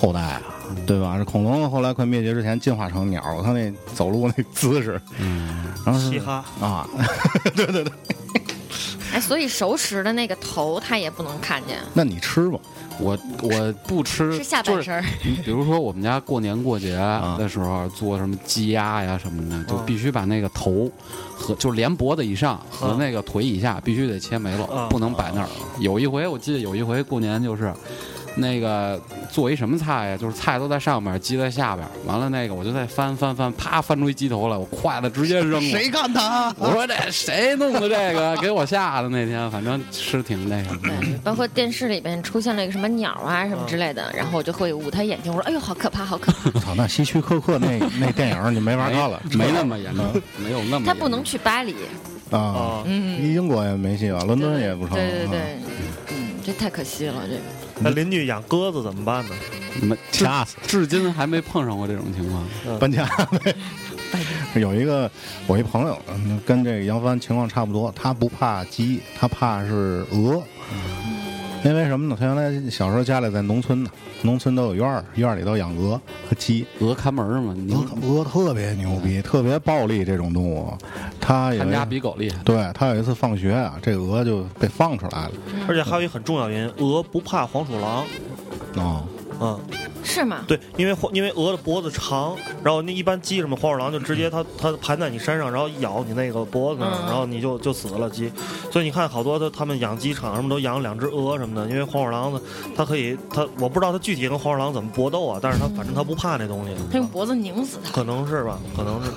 [0.00, 0.42] 后代啊，
[0.86, 1.16] 对吧？
[1.18, 6.86] 这恐龙后来快灭绝之前进化成鸟儿，它那走路那姿势，嗯，然后嘻哈，啊，
[9.16, 12.58] 哎，所以熟食的那个头他也不能看见，那你吃吧，
[13.00, 15.02] 我我不吃，是下半身
[15.42, 20.92] 比如说我们家过年过节啊的时候做什么鸡鸭呀什么的，就啊必须把那个头
[21.34, 25.48] 和就是连脖子以上和啊那个腿以下必须得切没了，啊不能摆那儿。
[25.80, 27.72] 有一回我记得有一回过年就是。
[28.36, 30.16] 那个做一什么菜呀？
[30.16, 31.86] 就是菜都在上面，鸡在下边。
[32.04, 35.60] 完了，那个我就再翻翻翻，啪翻出一鸡头来，我筷子直接扔了。
[35.70, 36.20] 谁干的？
[36.58, 38.36] 我说这谁弄的这个？
[38.40, 40.88] 给我吓的那天，反正是挺那什么的。
[40.88, 50.04] 对，包括电视里边出现了一个什么鸟啊什么之类的，然后我就会捂他眼睛，我说：“哎呦，好可怕，好可怕我操，那希区柯克那那电影你没法看了， 没那么严重，
[50.36, 50.84] 没有那！”么。
[50.86, 51.74] 他不能去巴黎，
[52.30, 55.44] 啊，啊，嗯，英国也没戏啊，伦敦也不成，对对对啊，
[56.10, 57.40] 嗯，这太可惜了，这个。
[57.80, 59.34] 那邻居养鸽子怎么办呢？
[59.82, 62.78] 没至掐死至今还没碰上过这种情况。
[62.78, 63.54] 搬家呗。
[64.54, 65.10] 有一个
[65.46, 70.42] 我一朋友，嗯跟这个杨帆情况差不多，他不怕鸡，他怕是鹅。
[71.66, 72.16] 因为什么呢？
[72.18, 73.90] 他原来小时候家里在农村呢，
[74.22, 76.64] 农村都有院儿，院儿里都养鹅和鸡。
[76.78, 77.56] 鹅看门儿嘛，
[78.02, 80.72] 鹅鹅特别牛逼，特别暴力这种动物。
[81.20, 82.40] 他有一看家比狗厉害。
[82.44, 85.32] 对他有一次放学啊，这鹅就被放出来了。
[85.66, 88.04] 而且还有一个很重要原因，鹅不怕黄鼠狼。
[88.76, 89.04] 哦，
[89.40, 89.58] 嗯，
[90.06, 90.44] 是吗？
[90.46, 98.32] 对，因为因为鹅的脖子长，然后那一般鸡什么黄鼠狼就直接它它盘在你身上，然后咬你那个脖子那儿，嗯然后你就就死了鸡。
[98.70, 102.40] 所以你看好多的他们养鸡场什么都养两只鹅什么的，因为黄鼠狼呢，
[102.76, 107.90] 它可以它我不知道它具体跟黄鼠狼怎么搏斗啊，但是它反正它不怕那东西，它用脖子拧死它。
[107.90, 109.10] 可能是吧，可能是。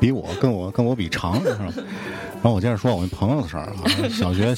[0.00, 1.72] 比我跟我跟我比长是吧？
[2.42, 4.54] 然后我接着说我那朋友的事儿啊， 小学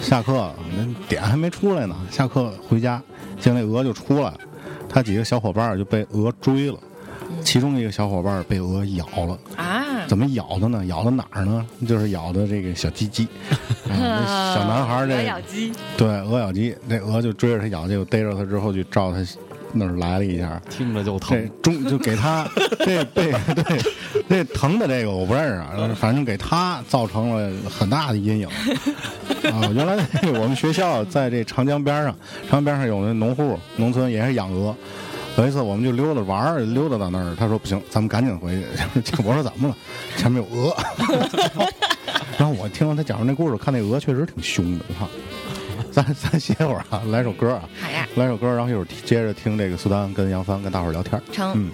[0.00, 3.00] 下课那点还没出来呢，下课回家，
[3.40, 4.38] 见那鹅就出来了，
[4.94, 6.78] 他几个小伙伴儿就被鹅追了，
[7.42, 10.86] 其中一个小伙伴儿被鹅咬了，啊，怎么咬的呢？
[10.86, 11.66] 咬的哪儿呢？
[11.84, 13.24] 就是咬的这个小鸡鸡，
[13.90, 19.18] 啊那小男孩这 咬鸡，对鹅咬鸡，那鹅就追着他咬，结果逮着他之后就照他
[19.74, 21.50] 那儿来了一下，听着就这疼。
[21.62, 23.80] 中就给他这被对
[24.28, 29.68] 这疼的这个我不认识啊，反正给他造成了很大的阴影啊。
[29.74, 29.96] 原来
[30.38, 32.14] 我们学校在这长江边上，
[32.48, 34.74] 长江边上有那农户农村也是养鹅。
[35.36, 39.12] 有一次我们就溜达玩儿，溜达到那儿，他说不行，咱们赶紧回去。
[39.24, 39.76] 我说怎么了？
[40.16, 40.76] 前面有鹅。
[42.38, 44.84] 然后我听完他讲完那故事，看那鹅确实挺凶的。
[44.98, 45.08] 哈，
[45.94, 47.68] 咱咱歇会儿啊，来首歌啊。
[47.80, 51.22] 好呀，来首歌，然后一会儿接着听这个苏丹跟杨帆跟大伙儿聊天。
[51.30, 51.52] 成。
[51.54, 51.70] 嗯，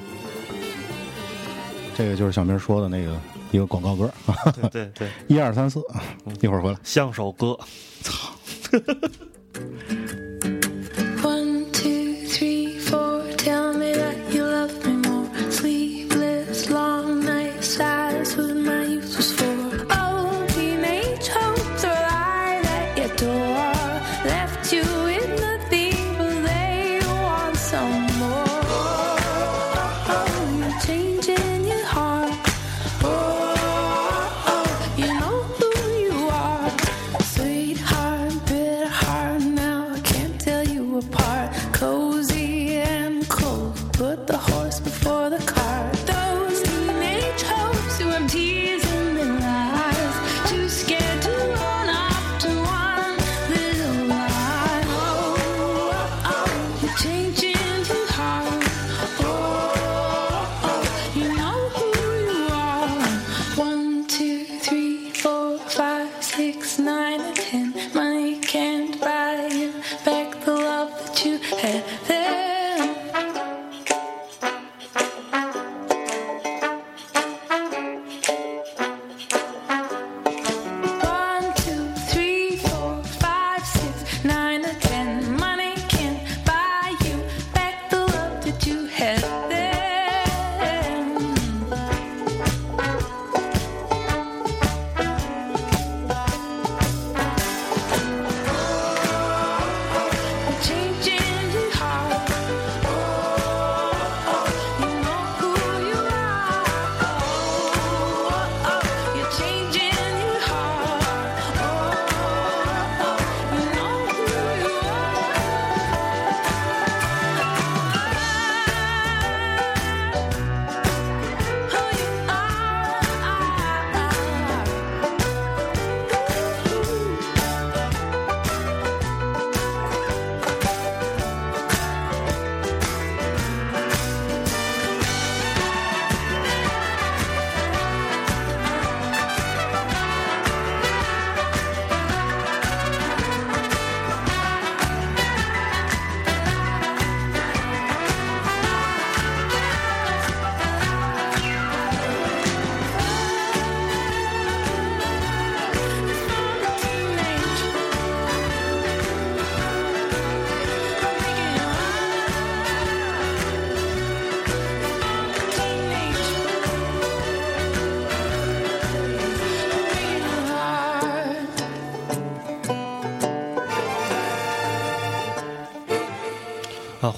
[1.96, 3.18] 这个就是小明说的那个
[3.50, 4.10] 一个广告歌，
[4.60, 5.80] 对对对， 一二三四，
[6.42, 6.78] 一会儿回来。
[6.84, 7.58] 像首歌。
[8.70, 9.10] One,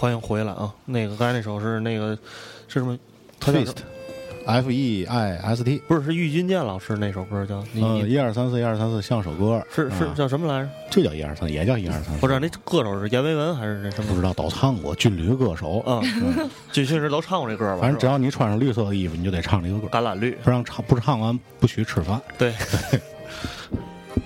[0.02, 0.74] 欢迎回来啊！
[0.86, 2.18] 那个刚才那首是那个
[2.66, 2.98] 是什么
[3.40, 10.70] ？？Twist，F E I S T，不是是郁金剑老师那首歌叫你嗯，一二三四，一二三四，像首歌，是是啊叫什么来着？
[10.90, 14.08] 就叫一二三，也叫一二三，不知道那歌手是阎维文还是那什么？
[14.08, 16.02] 不知道都唱过军旅歌手，啊，
[16.72, 17.82] 军训时都唱过这歌吧？
[17.82, 22.20] 反正只要你穿上绿色的衣服，你就得唱这个歌，橄榄绿，不让唱，不唱完不许吃饭。
[22.36, 22.52] 对，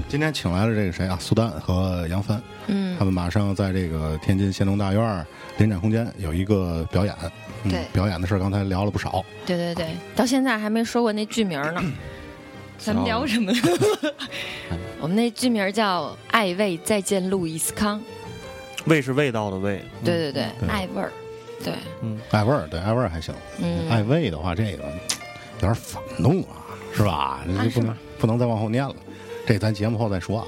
[0.08, 1.18] 今天请来了这个谁啊？
[1.20, 5.26] 苏丹和杨帆，嗯他，们马上在这个天津仙农大院儿
[5.58, 7.14] 临展空间有一个表演。
[7.64, 9.24] 嗯对表演的事儿刚才聊了不少。
[9.44, 11.82] 对对对，到现在还没说过那剧名呢。
[12.78, 13.58] 咱们聊什么呢？
[15.00, 17.98] 我们那剧名叫《爱味再见路易斯康》。
[18.88, 21.10] 味是味道的味，对对对，对爱味儿。
[21.64, 24.84] 对，嗯，爱味儿对爱味儿还行，嗯爱味的话这个
[25.54, 26.62] 有点反动啊，
[26.94, 27.40] 是吧？
[27.48, 28.94] 这不能不能再往后念了，
[29.46, 30.46] 这咱节目后再说啊。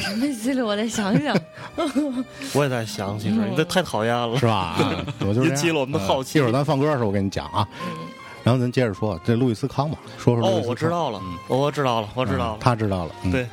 [0.00, 0.66] 什么思路？
[0.66, 1.36] 我再想想。
[2.54, 4.54] 我也在想，其实你这太讨厌了，是吧？
[4.54, 7.66] 啊 我就这样引起了我们的好奇嗯一会儿咱放歌的时候我跟你讲啊，
[8.44, 10.46] 然后咱接着说这路易斯康吧，说说。
[10.46, 12.58] 哦我知道了，我知道了，我知道嗯了。
[12.60, 13.14] 他知道了。
[13.24, 13.46] 嗯对，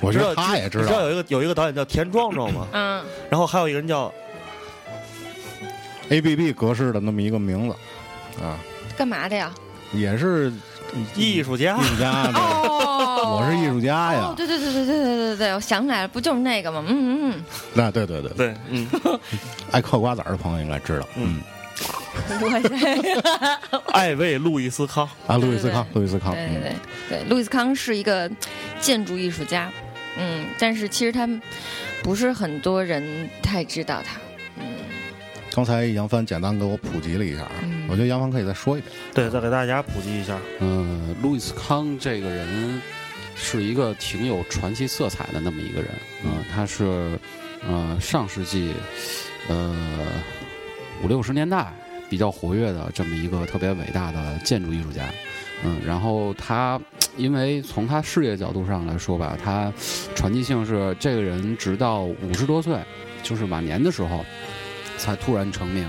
[0.00, 2.66] 我觉得知道他也知你知道道有一个有一个导演叫田壮壮吗？
[2.72, 4.12] 嗯， 然后还有一个人叫
[6.10, 7.76] A B B 格式的那么一个名字
[8.44, 8.58] 啊，
[8.96, 9.50] 干嘛的呀？
[9.92, 10.52] 也是
[11.14, 12.10] 艺术家艺，术家。
[12.34, 16.84] 哦，我是艺术家呀哦，对对对对对对对对，我想起来了，不就是那个吗？
[16.88, 18.86] 嗯嗯那对对对，对，嗯，
[19.72, 21.06] 爱嗑瓜子儿的朋友应该知道。
[21.16, 21.40] 嗯。
[22.28, 22.68] 嗯，哇塞，
[23.92, 26.72] 艾薇·路易斯康，啊，路易斯康，路易斯康，对对
[27.08, 28.30] 对路易斯康是一个
[28.78, 29.70] 建筑艺术家，
[30.18, 31.26] 嗯，但是其实他
[32.02, 34.31] 不是很多人太知道他，嗯
[35.54, 38.92] 刚才杨帆简单给我普及了一下，嗯我觉得杨帆可以再说一遍。
[39.12, 40.38] 对，再给大家普及一下。
[40.60, 42.80] 嗯，路易斯康这个人
[43.34, 45.90] 是一个挺有传奇色彩的那么一个人。
[46.24, 47.18] 嗯、他是
[47.68, 48.72] 呃上世纪
[49.48, 49.76] 呃
[51.02, 51.72] 五六十年代
[52.08, 55.02] 比较活跃的这么一个特别伟大的建筑艺术家。
[55.64, 56.80] 嗯，然后他
[57.16, 59.72] 因为从他事业角度上来说吧，他
[60.14, 62.78] 传奇性是这个人直到五十多岁，
[63.22, 64.24] 就是晚年的时候
[64.98, 65.86] 才突然成名，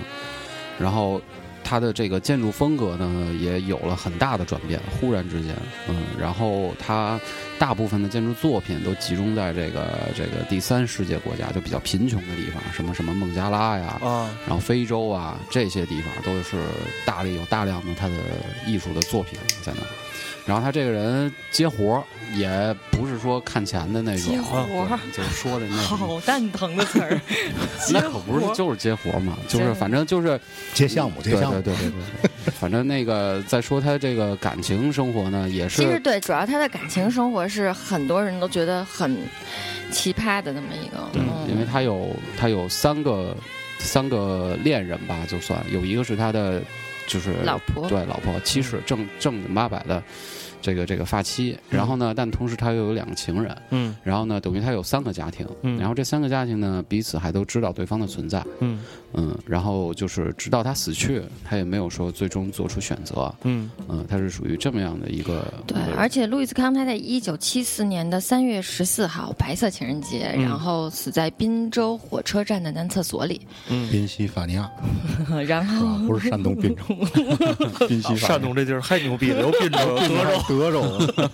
[0.80, 1.22] 然后
[1.64, 5.56] 他的这个建筑风格呢也有了很大的转变，忽然之间，
[5.88, 7.20] 嗯，然后他
[7.58, 16.58] 大部分的建筑作品都集中在这个这个第三世界国家，就比较贫穷的地方，什么什么孟加拉呀，啊，然后非洲啊这些地方都是
[17.06, 18.16] 大力有大量的他的
[18.68, 19.88] 艺术的作品在那儿。
[20.46, 22.04] 然后他这个人接活儿
[22.36, 25.00] 也不是说看钱的那种，接活儿？
[25.16, 27.22] 就是说的那种，好蛋疼的词儿，
[27.92, 30.40] 那可不是就是接活儿嘛，就是反正就是
[30.74, 31.62] 接项目，接对项目。
[31.62, 39.18] 对，对对对对， 反正那个再说他这个感情生活呢，也是其实对，主要他的感情生活是很多人都觉得很
[39.92, 41.48] 奇葩的那么一个，对，嗯。
[41.50, 43.36] 因为他有他有三个
[43.80, 46.62] 三个恋人吧，就算有一个是他的
[47.08, 47.88] 就是老婆。
[47.90, 50.02] 对老婆妻室正正经八百的
[50.62, 53.96] 这个这个发妻，然后呢，但同时他又有两个情人，嗯。
[54.04, 55.78] 然后呢，等于他有三个家庭，嗯。
[55.80, 58.84] 然后这三个家庭呢彼此还都知道对方的存在，嗯
[59.14, 63.70] 嗯，然后就是直到他死去，他也没有说最终做出选择，嗯。
[63.90, 70.44] 嗯，他是属于这么样的一个对而且路易斯康他在一九七四年的三月十四号白色情人节，嗯。
[70.44, 74.70] 然后死在滨州火车站的男厕所里，嗯，宾夕法尼亚。
[75.48, 75.64] 然？
[75.64, 76.84] 后不是山东滨州，
[77.88, 78.48] 宾夕法山尼亚。
[78.48, 79.98] 东这地儿太牛逼了，有滨州，有
[80.48, 81.34] 德州， 德州，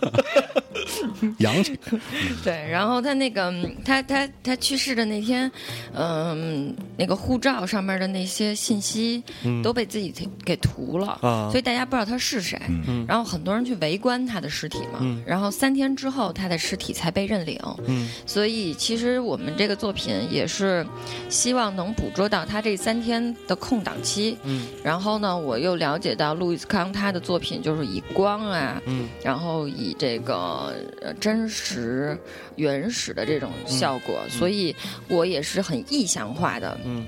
[1.40, 1.78] 洋气。
[2.44, 5.52] 对，然后他那个嗯他他他去世的那天，
[5.94, 10.14] 嗯、那个护照上面的那些信息嗯都被自己
[10.46, 12.60] 给涂了，啊所以大家不知道他是谁。
[12.88, 17.60] 嗯然后很多人去围观他的尸体嘛，嗯然后三天之后他的尸体才被认领。
[17.88, 20.86] 嗯所以其实我们这个作品也是
[21.30, 24.38] 希望能捕捉到他这三天的空档期。
[24.44, 30.69] 嗯然后呢，我又了解到路易斯康他的作品就是以光啊，嗯然后以这个
[31.02, 32.18] 呃真实、
[32.56, 34.76] 原始的这种效果，所以
[35.08, 37.06] 我也是很意象化的，嗯。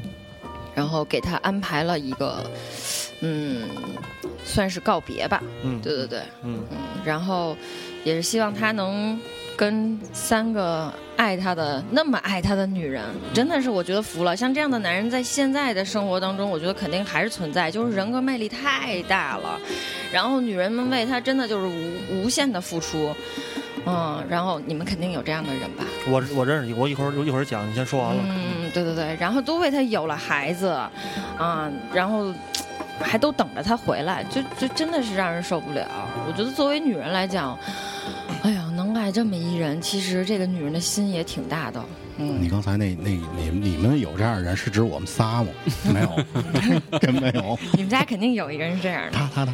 [0.74, 2.50] 然后给他安排了一个，
[3.20, 3.64] 嗯，
[4.46, 5.44] 算是告别吧。
[5.64, 5.82] 嗯。
[5.82, 6.64] 对对对，嗯。
[6.72, 7.58] 嗯，然后
[8.06, 9.20] 也是希望他能
[9.62, 14.36] 跟三个爱他的那么爱他的女人，真的是我觉得服了。
[14.36, 19.60] 像这样的男人，在现在的生活当中，我觉得肯定还是存在，就是人格魅力太大了，
[20.12, 23.16] 然后女人们为他真的就是无无限的付出。
[23.86, 25.84] 嗯，然后你们肯定有这样的人吧？
[26.08, 28.24] 我我认识，我一会儿一会儿讲，你先说完了。
[28.28, 30.70] 嗯，对对对，然后都为他有了孩子，
[31.38, 32.34] 啊，然后
[33.00, 35.88] 还都等着他回来，就就真的是让人受不了。
[36.28, 37.56] 我觉得作为女人来讲，
[39.02, 41.84] 爱这么一人，其实这个女人的心也挺大的。
[42.18, 45.50] 嗯你，刚才那那你你们有这样的人是指我们仨吗？
[45.92, 47.58] 没有，真没有。
[47.74, 49.18] 你们家肯定有一个人是这样的。
[49.18, 49.54] 他他他，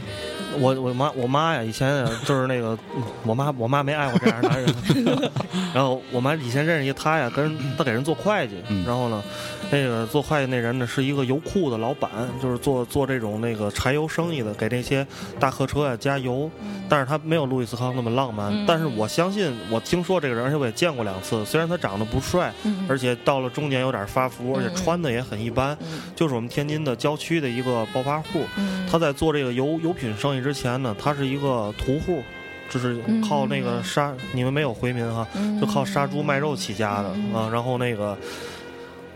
[0.59, 2.77] 我我妈我妈呀，以前就是那个，
[3.23, 4.73] 我妈我妈没爱过这样的男人。
[5.73, 9.21] 然后我妈以前认识一个他呀，跟人他给人做会计，嗯然后呢，
[9.69, 12.09] 那个做会计那人呢是一个油库的老板，
[12.41, 15.05] 就是做做这种那个柴油生意的，给那些
[15.39, 16.49] 大客车呀加油。
[16.89, 21.43] 但是他没有路易斯康那么浪漫，嗯但是我相信，我听说这个人，而且我也见过两次。
[21.43, 28.45] 虽然他长得不帅，嗯而且到了中年有点发福，而且嗯穿的也很一般，嗯就是我们天津的郊区的一个暴发户。
[28.57, 32.23] 嗯他在做这个油油品生意之前呢，他是一个屠户，
[32.69, 37.49] 就是靠那个杀，你们没有回民哈，嗯就靠杀猪卖肉起家的嗯啊。
[37.51, 38.17] 然后那个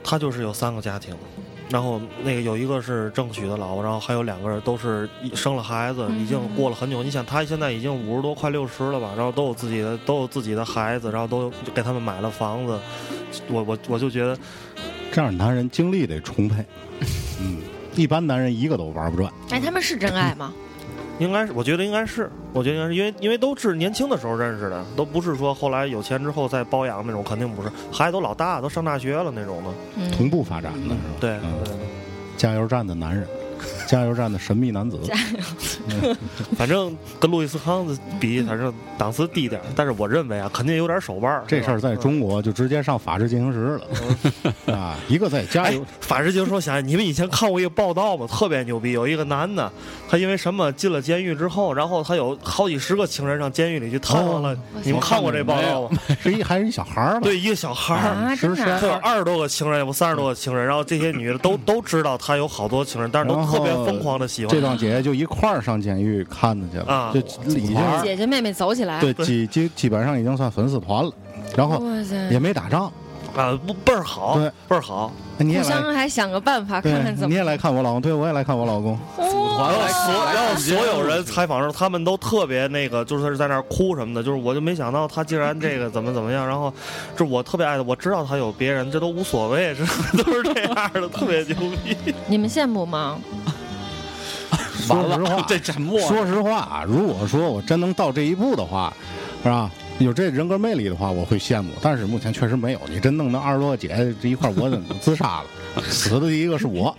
[0.03, 1.15] 他就是有三个家庭，
[1.69, 7.01] 然后那个有一个是正娶的老婆，然后还有两个人都是生了孩子，已经过了很久。
[7.01, 9.13] 你想他现在已经五十多，快六十了吧？
[9.15, 12.77] 然后都有自己的都有自己的孩子，然后都给他们买了房子。
[13.47, 14.38] 我我我就觉得
[15.13, 16.65] 这样男人精力得充沛，
[17.39, 17.59] 嗯，
[17.95, 19.32] 一般男人一个都玩不转。
[19.49, 20.53] 哎，他们是真爱吗？
[21.22, 27.72] 应该是，我觉得应该是，我觉得应该是因为因为都是年轻的时候认识的，都不是说后来有钱之后再包养那种，肯定不是。
[27.91, 29.69] 孩子都老大，都上大学了那种的。
[29.97, 30.95] 嗯，同步发展的是吧？
[31.19, 31.74] 对嗯对。
[32.38, 33.28] 加油站的男人，
[33.92, 34.98] 加油站的神秘男子。
[36.56, 41.44] 反正跟路易斯康子比，反正档次低点儿，但是我认为啊，肯定有点手腕儿。
[41.46, 43.78] 这事儿在中国就直接上法制进行时
[44.66, 44.96] 了 啊！
[45.10, 48.26] 一个在加哎油，，法制进行说想，你们以前看过一个报道吗？
[48.28, 49.70] 特别牛逼，有一个男的，
[50.10, 54.54] 他因为什么进了监狱之后，然后他有好几十个情人上监狱里去探望了。
[54.54, 55.98] 哦你们看过这报道吗？
[56.24, 57.20] 是一还是一小孩儿吧？
[57.22, 58.00] 对，一个小孩儿。
[58.00, 59.00] 啊，真的他有啊。
[59.04, 67.19] 二十多个情人，有三十多个情人，然后这些女的都都知道他有好多情人，但是都特别疯狂的喜欢这帮姐姐就一块儿上监狱看他去了，啊就
[67.55, 71.11] 已经姐姐妹妹走起来，对基基基本上已经算粉丝团了，
[71.55, 72.91] 然后哇塞，也没打仗，
[73.36, 75.11] 啊，不倍儿好，对倍儿好。
[75.38, 84.21] 你也来，互相还想个办法，看看，怎么你也来看我老公，对我也来看我老公，组团了所然后所有人采访的时候，他们都特别那个，就是在那儿哭什么的。
[84.21, 86.45] 就是我就没想到他竟然这个怎么怎么样。
[86.47, 86.71] 然后，
[87.17, 89.84] 这我特别爱的，我知道他有别人，这都无所谓，这
[90.21, 91.97] 都是这样的，特别牛逼。
[92.29, 93.17] 你们羡慕吗？
[94.82, 98.91] 说实话， 这沉默说实话啊，如果说我真能到这一步的话，
[99.43, 99.71] 是吧？
[99.99, 101.71] 有这人格魅力的话，我会羡慕。
[101.79, 102.82] 但是目前确实没有。
[102.89, 105.45] 你真弄那二十多个姐这一块我怎么自杀了，
[105.88, 106.95] 死的第一个是我，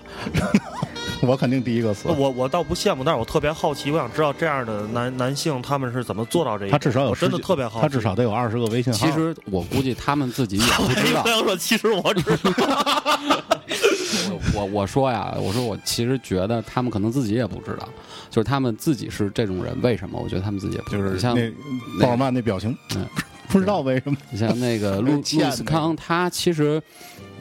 [1.21, 2.09] 我肯定第一个死。
[2.09, 6.73] 我我倒不羡慕，但是我特别好奇，我想知道这样的男男性他们是怎么做到这一点。
[6.73, 7.83] 他至少有我真的特别好奇。
[7.83, 8.99] 他至少得有二十个微信号。
[8.99, 11.29] 其实我估计他们自己也不知道不。
[11.29, 13.43] 要说，其实我知道。
[14.55, 17.89] 我我说呀，我说我其实觉得他们可能自己也不知道，
[18.31, 20.19] 就是他们自己是这种人，为什么？
[20.23, 21.03] 我觉得他们自己也不知道。
[21.03, 21.51] 就是你像那
[22.01, 23.07] 鲍尔曼那表情，嗯
[23.49, 24.17] 不知道为什么。
[24.31, 26.83] 你像那个路路斯康，他其实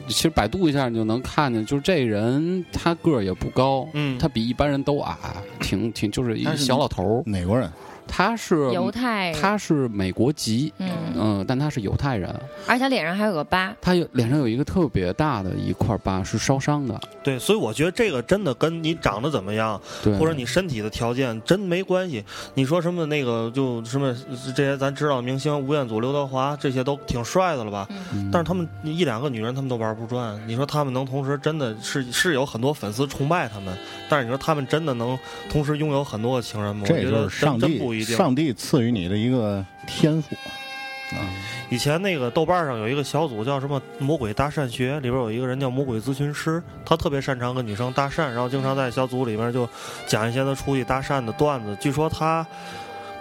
[0.08, 5.16] 其实百度一下你就能看见，就是这人他个儿也不高，嗯他比一般人都矮，
[5.60, 7.22] 挺挺就是一小老头儿。
[7.24, 7.70] 哪国人？
[8.06, 12.28] 他是犹太，他是美国籍，嗯，嗯，但他是犹太人，
[12.66, 22.24] 而且他脸上还有个疤，他有脸上有一个特别大的一块疤，是烧伤的，对，所以我觉得这个真的跟你长得怎么样，对，或者你身体的条件真没关系。
[22.54, 24.14] 你说什么那个就什么
[24.54, 27.88] 这些咱知道的明星吴彦祖、刘德华这些都挺帅的了吧？
[28.12, 30.40] 嗯但是他们一两个女人他们都玩不转。
[30.46, 33.76] 你说他们能同时真的是是有很多粉丝崇拜他们，
[34.08, 35.18] 但是你说他们真的能
[35.50, 36.82] 同时拥有很多个情人吗？
[36.82, 38.16] 我这就觉得是上帝不一定。
[38.16, 40.34] 上帝赐予你的一个天赋。
[40.36, 41.20] 啊
[41.68, 49.68] 以前那个豆瓣上有一个小组叫什么“魔鬼搭讪学”，里边有一个人叫魔鬼咨询师，他特别擅长跟女生搭讪，然后经常在小组里面就
[50.06, 51.76] 讲一些他出去搭讪的段子。
[51.80, 52.46] 据说他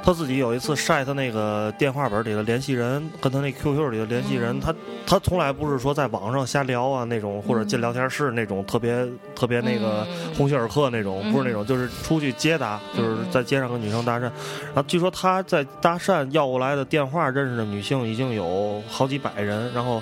[0.03, 4.73] 他自己有一次晒他那个电话本里的联系人，跟他那 QQ 里的联系人，他
[5.05, 10.35] 他从来不是说在网上瞎聊啊那种，或者进聊天室那种特别特别那个嗯。
[10.35, 14.21] 鸿星尔克那种，不是那种，就是出去接搭，就是在街上跟女生搭讪。
[14.21, 20.01] 然后据说他在搭讪要过来的电话认识的女性已经有好几百人，然后，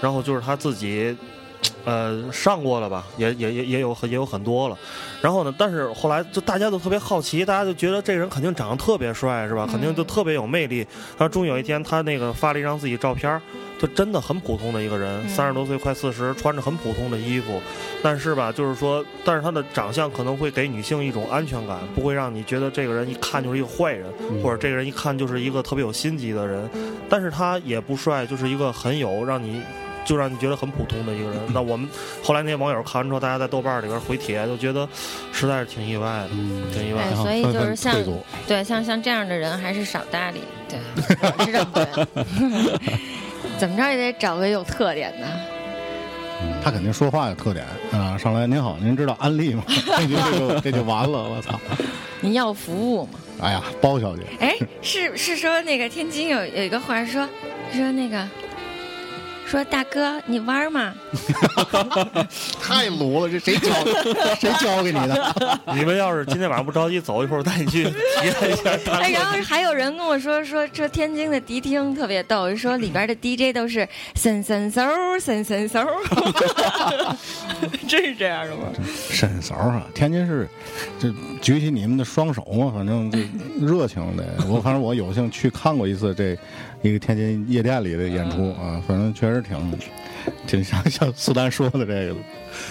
[0.00, 1.16] 然后就是他自己，
[1.84, 4.76] 呃，上过了吧，也也也也有也有很多了。
[5.20, 9.66] 然后呢，但是后来就大家都特别好奇，大家就觉得这个人肯定长得特别帅，是吧？
[9.70, 10.78] 肯定就特别有魅力。
[10.78, 13.40] 然后终于有一天，他那个发了一张自己照片，
[13.78, 17.60] 就真的很普通的一个人，三十多岁快四十，穿着很普通的衣服，
[18.02, 26.68] 但是吧，就是说，但是他的长相可能会给女性一种安全感，不会让你觉得这个人一看就是一个坏人，嗯或者这个人一看就是一个特别有心机的人。
[27.08, 29.60] 但是他也不帅，就是一个很有让你。
[30.10, 31.38] 就让你觉得很普通的一个人。
[31.54, 31.88] 那我们
[32.20, 34.88] 后来那些网友看完之后，大家在豆瓣里边回帖，就觉得
[35.32, 37.22] 实在是挺意外的，嗯挺意外对，的。
[37.22, 37.94] 所以就是像
[38.48, 40.80] 对像像这样的人还是少搭理，对，
[41.38, 42.08] 我是这么觉得。
[43.56, 45.28] 怎么着也得找个有特点的。
[46.60, 48.18] 他肯定说话有特点啊！
[48.18, 49.62] 上来您好，您知道安利吗？
[49.68, 51.60] 这就这就这就完了，我操！
[52.20, 53.20] 您要服务吗？
[53.40, 57.28] 哎呀，包小姐，哎，是是说那个天津有有一个话说
[57.72, 58.26] 说那个
[59.50, 60.94] 说大哥你玩吗？
[62.62, 63.72] 太鲁了，这谁教
[64.38, 65.34] 谁教给你的？
[65.74, 67.90] 你们要是今天晚上不着急走，一会儿我带你去体
[68.22, 68.70] 验一下
[69.00, 75.84] 哎，然后还有人跟我说说这天津的迪厅特别逗，说里边的 DJ 都是森森嗖森森嗖，
[77.88, 78.68] 真是这样的吗？
[79.10, 79.82] 伸手啊！
[79.92, 80.48] 天津市，
[81.00, 83.18] 这举起你们的双手嘛，反正这
[83.66, 84.24] 热情的。
[84.48, 86.38] 我反正我有幸去看过一次这
[86.82, 89.78] 一个天津夜店里的演出啊，反正确实挺
[90.46, 92.16] 挺像像苏丹说的这个，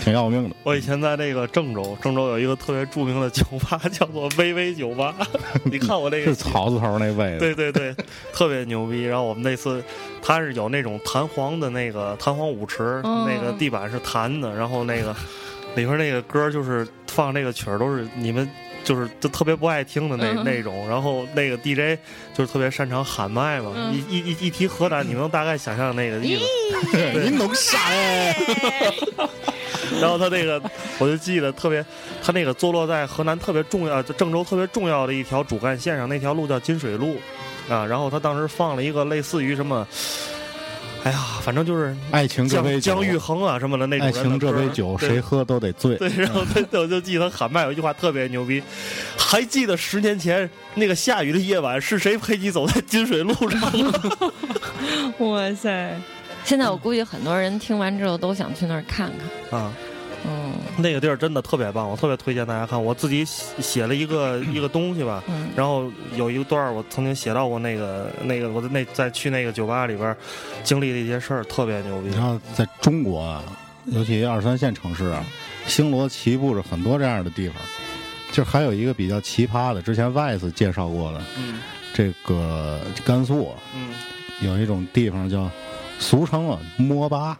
[0.03, 0.55] 挺要命的。
[0.63, 5.15] 我以前在那个郑州，郑州有一个特别著名的酒吧， 叫做微微酒吧。
[5.65, 7.95] 你看我那个是草字头那位的，对对对，
[8.33, 9.03] 特别牛逼。
[9.03, 9.83] 然后我们那次，
[10.21, 15.15] 它是有那种弹簧的那个弹簧舞池，哦那个地板是弹的，然后那个
[15.75, 18.49] 里边那个歌就是放那个曲儿都是你们。
[18.89, 21.99] 就是就特别不爱听的那、嗯那种，然后那个 DJ
[22.33, 26.43] 就是特别擅长喊麦嘛，嗯一一一一提河南，你们能大概想象那个意思。
[27.13, 28.33] 你弄啥嘞？
[30.01, 30.59] 然后他那个，
[30.97, 31.85] 我就记得特别，
[32.23, 37.17] 他那个坐落在河南特别重要，就郑州特别重要的一条主干线上，那条路叫金水路，
[37.69, 39.87] 啊，然后他当时放了一个类似于什么，
[41.03, 45.95] 哎呀，反正就是爱情这杯酒姜姜育恒啊什么的那种爱人的情这杯酒，谁喝都得醉。
[45.95, 48.61] 对，然后他 我就记得喊麦有一句话特别牛逼，
[49.17, 53.93] 还记得十年前那个下雨的夜晚是谁陪你走在金水路上吗？
[55.19, 55.95] 哇塞！
[56.43, 59.11] 现在我估计很多人听完之后都想去那儿看
[59.49, 59.59] 看。
[59.59, 59.71] 啊。
[59.83, 59.88] 嗯
[60.77, 62.81] 那个地儿真的特别棒，我特别推荐大家看。
[62.81, 70.15] 我自己写写了一个一个东西吧，嗯然后有一个段儿我曾经写到过那个那个我在那在去那个酒吧里边
[70.63, 72.39] 经历的一些事儿，特别牛逼你看。
[72.55, 73.43] 在中国啊，
[73.85, 75.23] 尤其二三线城市啊，
[75.67, 77.57] 星罗棋布着很多这样的地方。
[78.31, 81.59] 就还有一个比较奇葩的，之前 VICE 介绍过的，嗯
[81.93, 83.89] 这个甘肃啊嗯，
[84.47, 85.49] 有一种地方叫
[85.97, 87.37] 俗称啊摸吧，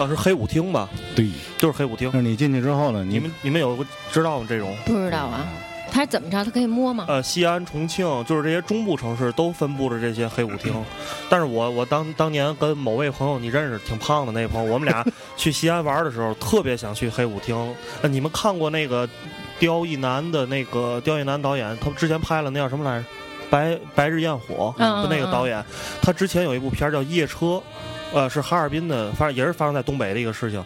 [0.00, 0.88] 啊是黑舞厅吧？
[1.14, 1.28] 对，
[1.58, 2.10] 就是黑舞厅。
[2.14, 4.46] 那你进去之后呢，你你们你们有个知道吗？
[4.48, 4.74] 这种？
[4.86, 5.46] 不知道啊，
[5.92, 6.42] 他是怎么着？
[6.42, 7.04] 他可以摸吗？
[7.06, 10.72] 呃，西安、重庆，就是这些中部城市都分布着这些黑舞厅。
[11.28, 15.04] 但是我我当当年跟某位朋友，你认识挺胖的那朋友，我们俩
[15.36, 17.54] 去西安玩的时候，特别想去黑舞厅。
[18.00, 19.06] 呃，你们看过那个
[19.58, 23.06] 刁亦男的那个刁亦男导演，他之前拍了那叫什么来着？
[23.50, 25.62] 白白日焰火嗯的那个导演，
[26.00, 27.46] 他之前有一部片叫《夜车》，
[28.12, 30.62] 呃，是哈尔滨的，反正也是发生在东北的一个事情。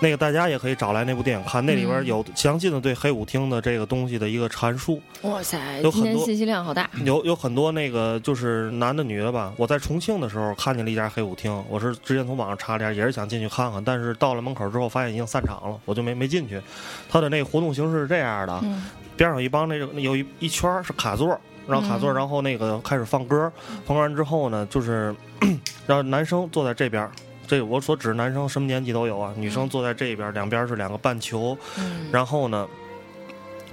[0.00, 5.00] 那个大家也可以找来那部电影看，那里边嗯有详尽的对黑舞厅的这个东西的一个阐述。
[5.22, 5.80] 哇塞！
[5.80, 6.88] 有很多信息量好大。
[7.04, 9.52] 有有很多那个就是男的女的吧。
[9.56, 16.60] 我在重庆的时候看见了一家黑舞厅，我是之前从网上查了一下，也是想进去看看，但是到了门口之后发现已经散场了，我就没没进去。
[17.08, 18.84] 他的那个活动形式是这样的，嗯
[19.16, 21.38] 边上有一帮那个有一一圈是卡座。
[21.68, 22.14] 然后卡座，嗯。
[22.14, 23.52] 然后那个开始放歌，
[23.86, 25.14] 放歌完之后呢，就是
[25.86, 27.08] 让男生坐在这边，
[27.46, 32.66] 这我所指男生什么年纪都有啊，女生坐在这边，两边是两个半球，嗯，然后呢，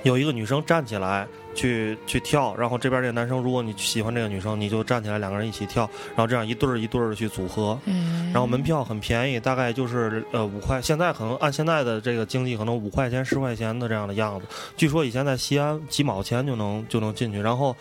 [0.03, 7.79] 有一个女生站起来去去跳，然后这边这个男生，如果你喜欢这个女生，你就站起来，两个人一起跳，然后这样一对儿一对儿的去组合。
[7.85, 14.45] 嗯然后门票很便宜，大概就是呃五块，现在可能按现在的这个经济，可能五块钱十块钱的这样的样子。
[14.75, 17.75] 据说以前在西安几毛钱就能就能进去，然后，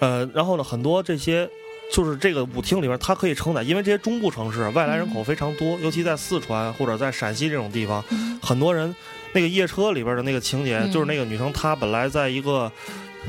[0.00, 1.48] 呃，然后呢，很多这些。
[1.90, 8.02] 就是这个舞厅里边，它可以承载，因为这些中部城市外来人口非常多，尤其在四川或者在陕西这种地方，
[8.40, 8.96] 很多人
[9.34, 12.72] 那个夜车里边的那个情节，嗯就是那个女生她本来在一个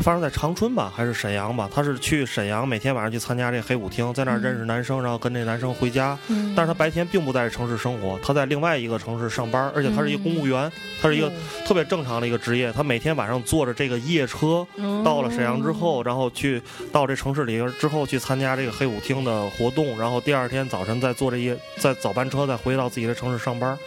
[0.02, 6.18] 发生在长春吧，还是沈阳吧，他是去沈阳每天晚上去参加这个黑舞厅，在那儿认识男生，然后跟这男生回家。
[6.30, 10.72] 嗯但是他白天并不在这城市生活，他在另外一个城市上班，而且他是一个公务员，
[11.02, 11.32] 他是一个
[11.66, 12.72] 特别正常的一个职业。
[12.72, 23.78] 他每天晚上坐着这个夜车嗯到了沈阳之后，然后去到这城市里之后去参加这个黑舞厅的活动，然后第二天早晨再坐这夜再早班车再回到自己的城市上班。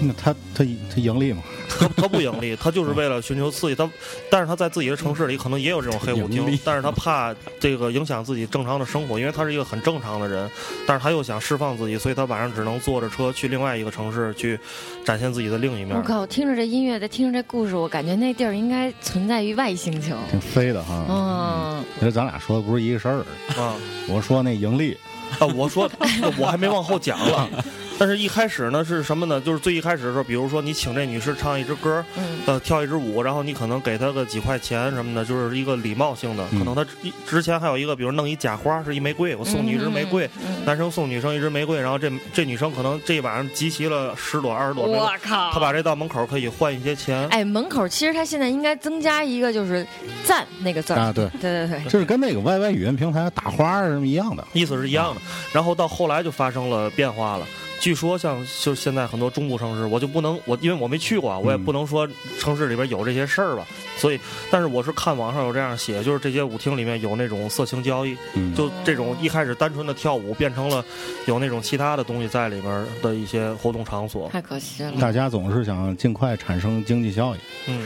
[0.00, 1.42] 那他他他盈利吗？
[1.68, 3.74] 他他不盈利，他就是为了寻求刺激。
[3.74, 3.88] 他，
[4.30, 10.50] 但是他在自己的城市里可能也有这种黑舞厅，但是他怕这个影响自己正常的生活，因为他是一个很正常的人，
[10.86, 14.58] 但是他又想释放自己，所以他晚上只能坐着车去另外一个城市去
[15.04, 16.02] 展现自己的另一面我。
[16.02, 16.26] 靠！
[16.26, 20.16] 听着这音乐，再听着这故事，我感觉那地儿应该存在于外星球。
[20.30, 21.04] 挺飞的哈。
[21.08, 23.24] 嗯，其实咱俩说的不是一个事儿。
[23.56, 23.74] 啊
[24.08, 24.96] 我说那盈利，
[25.38, 25.46] 啊！
[25.54, 25.88] 我说
[26.36, 27.48] 我还没往后讲了。
[28.02, 29.40] 但是，一开始呢是什么呢？
[29.40, 36.44] 就是最一开始的时候，比如说你请这女士唱一支歌，嗯呃，跳一支舞，然后你可能给她个几块钱什么的，就是一个礼貌性的。
[36.50, 36.90] 嗯可能她之
[37.24, 45.52] 之前还有一个，比如弄一假花，是一玫瑰，我送你一支玫瑰，嗯男生送女生一支玫瑰，然后这这女生可能这一晚上集齐了十朵二十朵玫瑰我，靠！
[45.52, 47.28] 她把这到门口可以换一些钱。
[47.28, 49.86] 哎，门口其实他现在应该增加一个，就是
[50.26, 50.98] “赞”那个字儿。
[50.98, 54.44] 啊，对，对对对，就是跟那个 YY 语音平台打花儿什么一样的。
[54.54, 55.20] 意思是一样的。
[55.52, 57.46] 然后到后来就发生了变化了。
[57.82, 62.08] 据说像就现在很多中部城市，我就不能我因为我没去过啊，我也嗯不能说
[62.38, 63.66] 城市里边有这些事儿吧。
[63.96, 64.20] 所以，
[64.52, 70.84] 但是我是看网上有这样写，就是这些舞厅里面有那种色情交易，嗯，就这种一开始单纯的跳舞变成了
[71.26, 74.28] 有那种其他的东西在里边的一些活动场所。
[74.28, 74.92] 太可惜了。
[75.00, 77.38] 大家总是想尽快产生经济效益。
[77.66, 77.84] 嗯，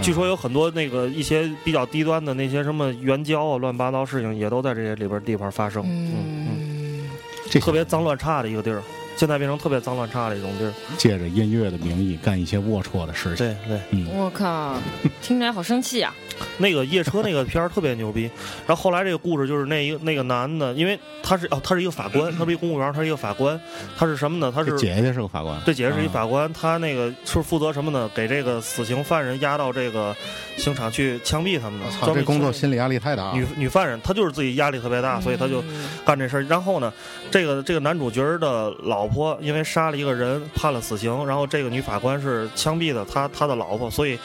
[0.00, 5.82] 据说有很多那个一些比较低端的那些什么援交啊、乱七八糟事情，也都在这些里边地方发生。
[5.84, 6.46] 嗯嗯。
[6.48, 7.10] 嗯，
[7.50, 8.80] 这特别脏乱差的一个地儿。
[9.16, 10.72] 现在变成特别脏乱差的一种地儿。
[10.96, 13.36] 借着音乐的名义干一些龌龊的事情。
[13.36, 14.76] 对对，嗯，我靠，
[15.22, 16.14] 听起来好生气啊！
[16.58, 18.30] 那个夜车那个片儿特别牛逼。
[18.66, 23.58] 然后后来这个故事就是那一个那个男的，因为他是哦，他是一个法官，他是一个公务员，他是一个法官，
[23.96, 24.52] 他是什么呢？
[24.54, 28.10] 他是姐姐是个法官，对，姐姐是一啊法官，他那个是负责什么呢？
[28.14, 30.14] 给这个死刑犯人押到这个
[30.56, 31.90] 刑场去枪毙他们的。
[31.90, 33.32] 操，这工作心理压力太大。
[33.32, 36.42] 女女犯人，她就是自己压力特别大，所以她就嗯干这事儿。
[36.42, 36.92] 然后呢，
[37.30, 44.18] 这个这个男主角的老婆因为杀了一个人，判了死刑，然后这个女法官是枪毙的他他的老婆，所以。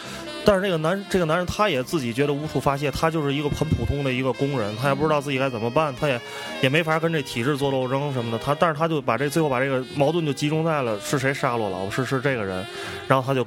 [0.44, 6.20] 但是这个男这个男人他也自己觉得无处发泄，他就是一个很普通的一个工人，他也不知道自己该怎么办，他也
[6.64, 8.40] 也没法跟这体制做斗争什么的。
[8.40, 12.66] 他但是他就把这最后把这个矛盾就集中在了是谁杀了我老婆，是是这个人，
[13.08, 13.46] 然后他就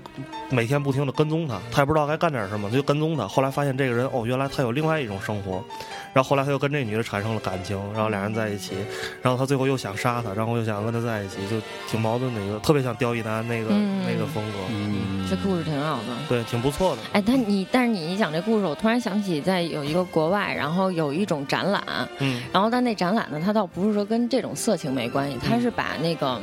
[0.51, 3.27] 每天不停的跟踪他，他也不知道该干点什么，他就跟踪他。
[3.27, 5.65] 后来发现这个人哦，原来他有另外一种生活，
[6.13, 8.77] 然后后来他又跟这女的产生了感情，然后俩人在一起，
[9.21, 11.57] 然后他最后又想杀她，然后又想跟她在一起，就
[11.89, 16.05] 挺矛盾的一个，特别像刁亦男那个、嗯那个风格，嗯，这故事挺好的。
[16.29, 17.03] 对，挺不错的。
[17.13, 21.83] 哎，但你但是你一讲这故事，我突然想起在有一个国外，然后有一种展览，
[22.19, 26.41] 嗯然后但那展览呢，它倒不是说跟这种色情没关系，它是把那个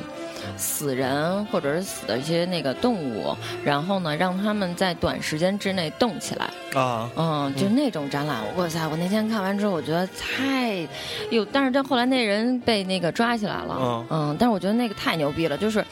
[0.58, 8.88] 死人或者是死的一些那个动物，然后呢让他们在短时间之内动起来，啊，嗯，就那种展览，哇塞！
[8.88, 10.88] 我那天看完之后，我觉得太
[11.30, 14.08] 有，但是这后来那人被那个抓起来了，嗯。
[14.10, 15.84] 嗯，但是我觉得那个太牛逼了，就是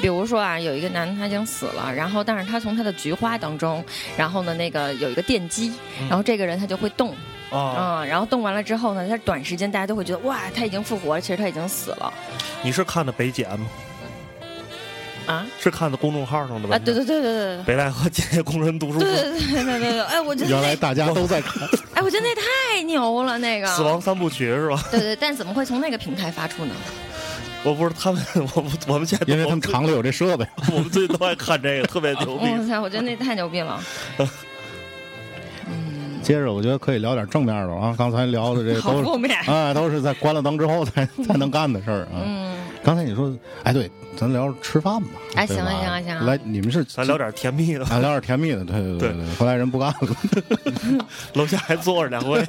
[0.00, 3.84] 比如说啊，有一个男的他已经死了，然后但是他从他的菊花当中，
[4.16, 6.08] 然后呢那个有一个电击，嗯。
[6.08, 7.10] 然后这个人他就会动，
[7.50, 12.12] 啊，嗯，然后动完了之后呢，他短时间大家都会觉得哇他已经复活了，其实他已经死了。
[12.62, 13.66] 你是看的北检吗？
[15.26, 16.76] 啊是看的公众号上的吧？
[16.76, 17.64] 啊，对对对对对对。
[17.64, 24.82] 北戴河建业工人读书对会对对对对对，哎，我觉得，原来大家都在看， 哎，我觉得那太牛了，那个死亡三部曲是吧？
[24.90, 26.74] 对对，但怎么会从那个平台发出呢？
[27.64, 28.20] 我不是他们，
[28.56, 30.44] 我们我们现在因为他们厂里有这设备。
[30.74, 32.44] 我们最近都爱看这个，特别牛逼。
[32.50, 33.80] 哇塞，我觉得那太牛逼了。
[35.68, 37.94] 嗯，接着，我觉得可以聊点正面的啊。
[37.96, 39.38] 刚才聊的这都是，好负面。
[39.46, 42.18] 哎，都是在关了灯之后才才能干的事儿啊。
[42.24, 42.51] 嗯，
[42.84, 45.08] 刚才你说，哎，对，咱聊吃饭吧。
[45.36, 49.34] 哎行了行了行啊来，你们是咱聊点甜蜜的，咱，聊点甜蜜的，对对对对。
[49.34, 52.44] 后来人不干了， 楼下还坐着两位，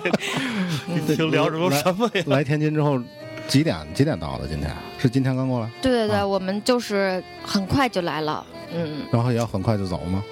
[0.87, 2.23] 你 听聊什么什么呀？
[2.27, 2.99] 来天津之后
[3.47, 4.47] 几点几点到的？
[4.47, 8.45] 今天是今天刚过来，对对对，啊我们就是很快就来了。
[8.75, 10.23] 嗯，然后也要很快就走吗？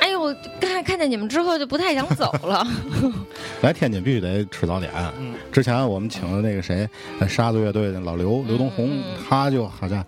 [0.00, 2.66] 哎呦，我看看见你们之后就不太想走了。
[3.62, 4.90] 来天津必须得吃早点。
[5.18, 6.88] 嗯之前我们请了那个谁，
[7.20, 8.98] 呃沙子乐队的老刘刘东红
[9.28, 10.04] 他就好像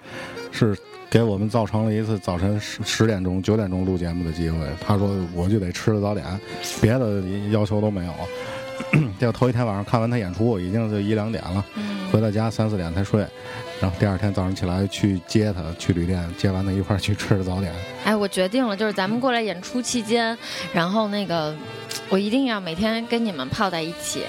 [0.51, 0.77] 是
[1.11, 4.59] 给我们造成了一次早晨十十点钟、九点钟录节目的机会。
[4.81, 6.25] 他说我就得吃了早点，
[6.81, 7.21] 别的
[7.51, 8.13] 要求都没有。
[9.21, 13.25] 结果头一天晚上看完他演出，已经就一两点了，嗯回到家三四点才睡。
[13.83, 17.75] 然后第二天早上起来去接他，去旅店接完他一块儿去吃的早点。
[18.05, 20.39] 哎，我决定了，就是咱们过来演出期间，
[20.73, 21.53] 然后那个
[22.09, 24.23] 我一定要每天跟你们泡在一起。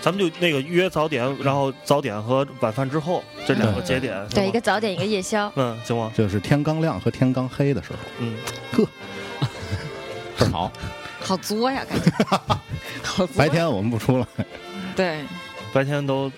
[0.00, 5.48] 咱们就那个约早点，然后早点和晚饭之后这两个节点，行对，一个早点，一个夜宵。
[5.54, 6.10] 嗯，行吗？
[6.16, 8.36] 就是天刚亮和天刚黑的时候，嗯，
[10.36, 10.72] 倍儿好。
[11.20, 12.10] 好作呀，感觉。
[13.04, 13.28] 好作。
[13.36, 14.26] 白天我们不出来，
[14.96, 15.20] 对，
[15.72, 16.32] 白天都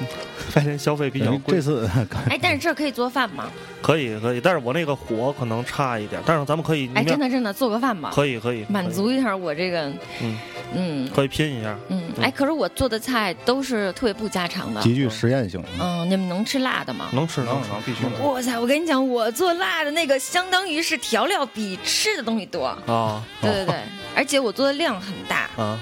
[0.54, 1.90] 白天消费比较贵这，次
[2.28, 3.48] 哎，但是这儿可以做饭吗？
[3.80, 9.90] 可以可以，但是我那个火可能差一点，但是咱们可以，哎，真的真的做个饭吧，可以可以满足一下我这个，
[10.20, 10.38] 嗯
[10.74, 14.82] 嗯可以拼一下，嗯，哎，可是我做的菜都是特别不家常的。
[14.82, 15.62] 极具实验性。
[15.80, 17.08] 嗯，你们能吃辣的吗？
[17.12, 18.58] 能吃能吃必须能哇塞！
[18.58, 22.66] 我跟你讲，我做辣的那个相当于是调料比吃的东西多。
[22.66, 23.76] 啊对对对，
[24.14, 25.48] 而且我做的量很大。
[25.56, 25.78] 啊。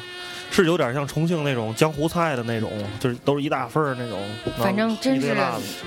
[0.50, 4.20] 是有点像重庆那种江湖菜的那种，就是都是一大份儿那种。
[4.58, 5.36] 反正真是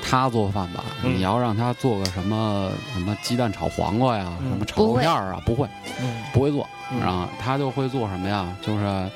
[0.02, 5.68] 他做饭吧，嗯你要让他做个什么什么鸡蛋炒黄瓜呀，嗯什么炒肉片儿啊，不会，
[6.02, 6.68] 嗯不会做。
[6.92, 8.48] 嗯然后他就会做什么呀？
[8.62, 9.10] 就是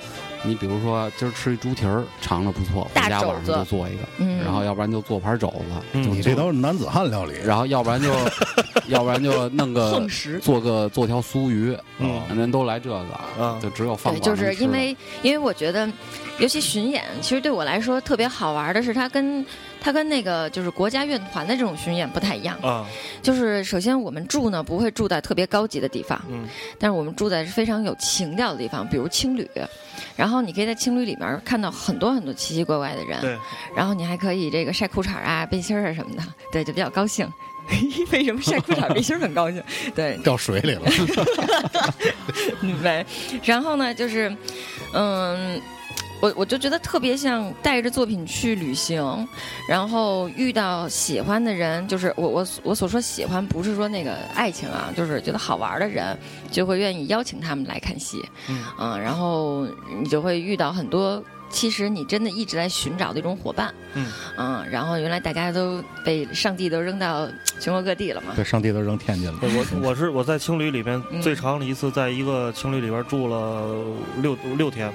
[0.47, 8.13] 你比如说今儿吃一猪蹄儿，尝着不错，回大家晚上就做一个，嗯然后要不然就做盘肘子，嗯你这都是男子汉料理，然后要不然就
[8.87, 10.07] 要不然就弄个
[10.41, 15.89] 做个做条酥鱼，嗯人都来这个，啊就只有放就是因为因为我觉得，
[16.39, 19.45] 尤其巡演，其实对我来说特别好玩的是，它跟
[19.79, 22.57] 它跟那个就是国家乐团的这种巡演不太一样。
[22.61, 22.85] 啊
[23.21, 26.47] 就是首先我们住呢不会住在特别高级的地方，嗯
[26.79, 29.49] 但是我们住在是非常有情调的地方，比如青旅。
[30.15, 33.37] 然后你可以在青旅里面看到很多很多奇奇怪怪的人，对，
[33.75, 37.27] 然后你还可以这个晒裤衩啊、背心儿啊什么的， 对，就比较高兴。
[38.13, 39.61] 为什么晒裤衩背心儿很高兴？
[39.93, 40.81] 对，掉水里了。
[42.81, 43.05] 对。
[43.43, 44.33] 然后呢，就是，
[44.93, 45.61] 嗯，
[46.19, 49.27] 我我就觉得特别像带着作品去旅行，
[49.69, 56.17] 然后遇到喜欢的人，就是我我我所说喜欢，不是说那个爱情啊，就是觉得好玩的人，
[56.51, 58.23] 就会愿意邀请他们来看戏，
[58.79, 59.67] 嗯然后
[60.01, 61.23] 你就会遇到很多。
[61.49, 63.73] 其实你真的一直在寻找的一种伙伴，
[64.35, 67.25] 嗯然后原来大家都被上帝都扔到
[67.61, 69.39] 全国各地了嘛，对，上帝都扔天津了。
[69.41, 73.65] 我我是我在青旅里面嗯最长的一次，在一个青旅里边住了
[74.21, 74.91] 六六天。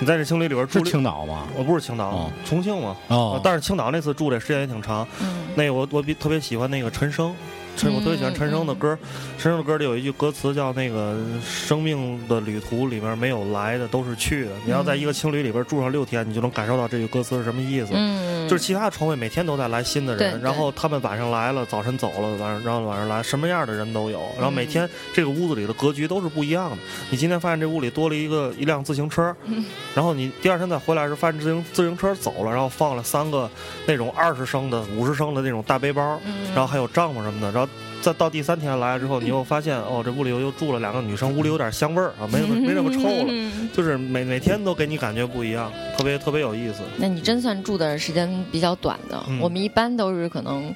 [0.00, 1.46] 你在这青旅里边住是青岛吗？
[1.54, 2.96] 我不是青岛，哦重庆嘛。
[3.08, 5.06] 哦呃但是青岛那次住的时间也挺长。
[5.20, 7.34] 嗯那个我我比特别喜欢那个陈升，
[7.80, 8.98] 陈我特别喜欢陈升的歌。
[9.38, 14.50] 陈升的歌里有一句歌词叫那个“生命的旅途里面没有来的，都是去的”。
[14.66, 17.92] 你要在一个青旅里边住上六天，你就能感受到这句歌词是什么意思。
[17.94, 24.20] 嗯，就是其他的床位每天都在来新的人，然后他们晚上来了，早晨走了，晚上然后晚上来，什么样的人都有。
[24.36, 26.76] 然后每嗯天这个屋子里的格局都是不一样的。
[27.08, 29.64] 你今天发现这屋里多了一个一辆自行车，嗯
[29.96, 33.48] 然后你第二天再回来时发现自行自行车走了，然后放了三个
[33.86, 37.69] 那种二十升的、五十升的那种大背包，嗯然后还有帐篷什么的，然后。
[38.00, 46.82] 再到第三天来了之后，你又发现哦，这屋里又又住了两个女生，屋里有点香味儿啊，没那么没那么臭了，嗯就是每每天都给你感觉不一样，特别特别有意思。
[46.96, 50.74] 那你真算住的时间比较短的，嗯我们一般都是可能。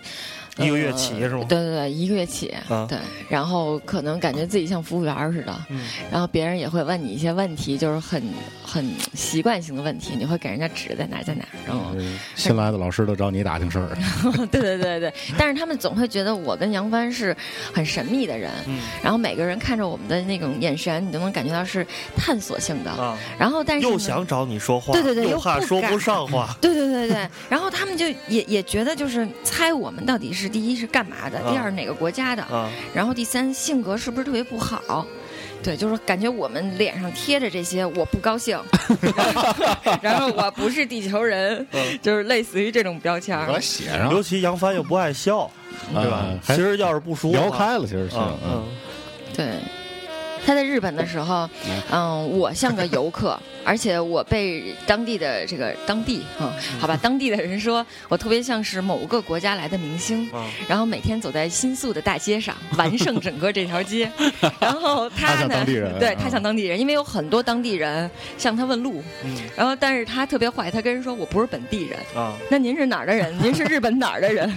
[0.59, 2.99] 一个月起是吗对对对，一个月起，嗯对，
[3.29, 5.81] 然后可能感觉自己像服务员似的，嗯
[6.11, 8.23] 然后别人也会问你一些问题，就是很
[8.65, 13.97] 很习惯性的问题，你会给人家指在哪儿在哪儿，然后，嗯新来的老师都找你打听事儿，
[14.51, 17.37] 对对对对，但是他们总会觉得我跟杨帆是
[17.73, 21.85] 很神秘的人，嗯然后每个人看着我们的那种眼神，你都能感觉到是
[22.17, 26.57] 探索性的，啊，然后但是又想找你说话，对对对又又怕说不上话。
[26.61, 35.07] 对对对对，然后他们就也也觉得就是猜我们到底是第一是干嘛的，第二哪个国家的，啊，然后第三性格是不是特别不好。
[35.63, 38.61] 对，就是感觉我们脸上贴着这些，我不高兴，
[40.03, 43.39] 然后我不是地球人，嗯就是类似于这种标签。
[43.49, 45.51] 我写上尤其杨帆又不爱笑，
[45.95, 46.27] 对吧？
[46.47, 48.63] 其实要是不说聊开了，其实是嗯，
[49.35, 49.55] 对，
[50.47, 51.49] 他在日本的时候，
[51.91, 64.11] 嗯，我像个游客， 而且我被当地的这个当地哈、好吧，当地的人说我特别像是某个国家来的明星，啊然后每天走在新宿的大街上，完胜整个这条街。
[64.61, 71.99] 然后他呢，对嗯他像当地人，因为有很多当地人向他问路，嗯然后但是他特别坏，他跟人说我不是本地人。
[72.15, 73.35] 啊，那您是哪儿的人？
[73.43, 74.53] 您是日本哪儿的人？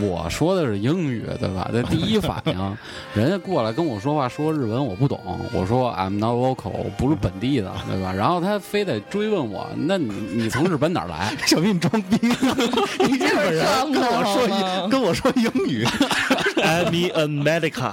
[0.00, 1.68] 我说的是英语，对吧？
[1.72, 2.76] 这第一反应，
[3.14, 5.20] 人家过来跟我说话说日文我不懂，
[5.52, 8.12] 我说 I'm not local，不是本地的，对吧？
[8.12, 11.34] 然后他非得追问我，那你你从日本哪儿来？
[11.46, 15.84] 小逼你装逼，你日本人跟我说好 吗英跟我说英语
[16.56, 17.92] ，I'm in America，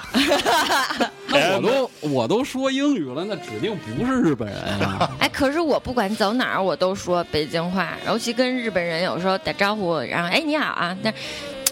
[1.29, 5.09] 那我都我都说英语了，那指定不是日本人啊！
[5.19, 11.13] 哎，可是我不管走哪儿，我都说北京话，尤其跟日本人有时候打招呼，然后哎你好啊，但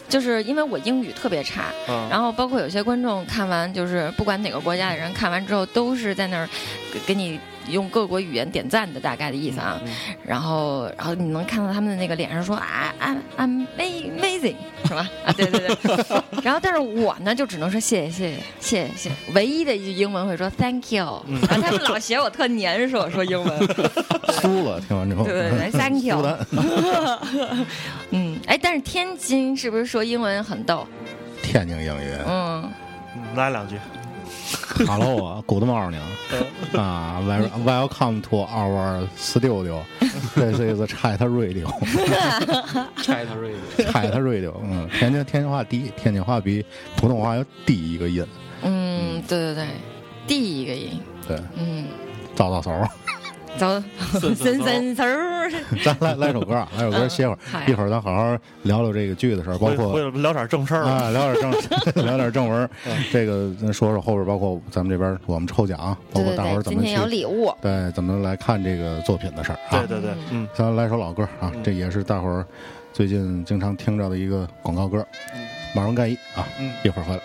[0.07, 6.47] 就是因为我英语特别差，啊然后包括有些观众看完，就是不管哪个国家的人看完之后，都是在那儿
[6.93, 7.39] 给给你
[7.69, 9.79] 用各国语言点赞的大概的意思啊，
[10.23, 12.93] 然后然后你能看到他们的那个脸上说，啊
[13.37, 14.55] ，I'm amazing，
[14.85, 15.09] 是吧？
[15.35, 15.75] 对对对。
[16.43, 19.11] 然后但是我呢，就只能说谢谢谢谢谢谢。
[19.33, 21.25] 唯一的一句英文会说，thank you。
[21.49, 23.59] 然后他们老嫌我特黏，说我说英文。
[24.41, 25.23] 输了，听完之后。
[25.23, 25.71] 对对对。
[25.79, 26.37] thank you。
[28.11, 28.39] 嗯。
[28.45, 30.87] 哎，但是天津是不是说英文很逗？
[31.41, 32.11] 天津英语。
[32.27, 32.69] 嗯。
[33.35, 33.75] 来两句。
[34.85, 35.99] ，Hello 啊，Good morning
[36.77, 39.83] 啊，Wel- Welcome to our studio.
[40.35, 41.67] This is Chat Radio。
[42.97, 46.65] Chat Radio，Chat Radio，嗯，天津天津话低，天津话比
[46.95, 48.25] 普通话要低一个音，
[48.61, 49.67] 嗯，对对对，
[50.27, 51.87] 低一个音，对，嗯，
[52.35, 52.71] 招招手。
[53.57, 53.83] 走，
[54.19, 55.51] 森森嗖儿，
[55.83, 57.37] 咱来来首歌啊，来首歌嗯歇会儿，
[57.67, 60.83] 一会儿咱好好聊聊这个剧的事儿，包括聊点正事儿。
[60.83, 61.51] 啊，聊点
[61.93, 63.03] 正聊点正文，嗯。
[63.11, 69.79] 这个咱说说后边，包括咱们这边我们抽奖，包括大伙儿怎么今天有去礼物，对怎么来看这个作品的事儿啊。
[69.79, 72.45] 对对对，嗯，咱来首老歌啊，这也是大伙儿
[72.91, 75.05] 最近经常听着的一个广告歌，
[75.73, 76.71] 马荣盖伊啊，嗯。
[76.83, 77.21] 一会儿回来。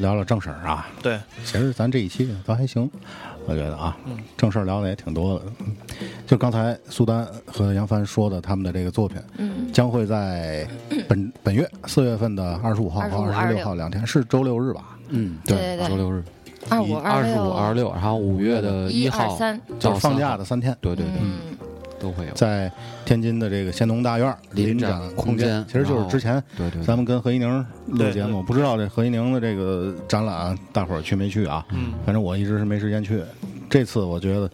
[0.00, 0.88] 聊聊正事儿啊。
[1.02, 2.90] 对，其实咱这一期倒还行，
[3.46, 4.16] 我觉得啊，嗯。
[4.36, 5.44] 正事儿聊的也挺多的。
[5.60, 5.76] 嗯
[6.26, 9.72] 就刚才苏丹和杨帆说的，他们的这个作品，嗯。
[9.72, 10.66] 将会在
[11.08, 14.96] 本本月四月份的二十五号和25二十六号两天，是周六日吧？
[15.08, 15.56] 嗯，对。
[15.56, 16.22] 对对周六日，
[16.68, 19.36] 二五二十五、二十六，然后五月的一号。
[19.78, 21.49] 就是放假的三天，对对对，嗯，
[22.00, 22.32] 都会有。
[22.32, 22.72] 在
[23.04, 31.64] 天津的这个先农大院临展展空空间其实就是之前对对对咱们跟何一宁录节目，不知道这何一宁的这个展览，大伙儿去没去啊？
[31.70, 33.22] 嗯，反正我一直是没时间去。
[33.68, 34.50] 这次我觉得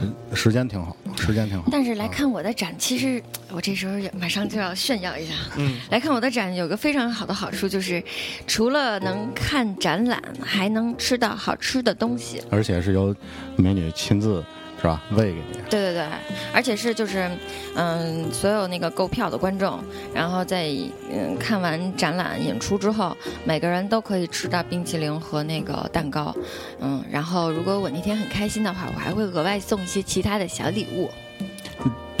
[0.00, 1.68] 嗯时间挺好，时间挺好。
[1.72, 3.20] 但是来看我的展，其实
[3.50, 5.34] 我这时候也马上就要炫耀一下。
[5.56, 8.00] 嗯，来看我的展有个非常好的好处，就是
[8.46, 12.40] 除了能看展览，还能吃到好吃的东西。
[12.48, 13.12] 而且是由
[13.56, 14.40] 美女亲自
[14.80, 15.58] 是吧喂给你。
[15.68, 16.06] 对对对，
[16.54, 17.30] 而且是就是，
[17.74, 19.78] 嗯，所有那个购票的观众，
[20.14, 20.70] 然后在
[21.12, 23.14] 嗯看完展览演出之后，
[23.44, 26.34] 每个人都可以吃到冰淇淋和那个蛋糕，
[26.80, 31.10] 嗯，然后如果我那天很开心的话，我还会额外送一些其他的小礼物。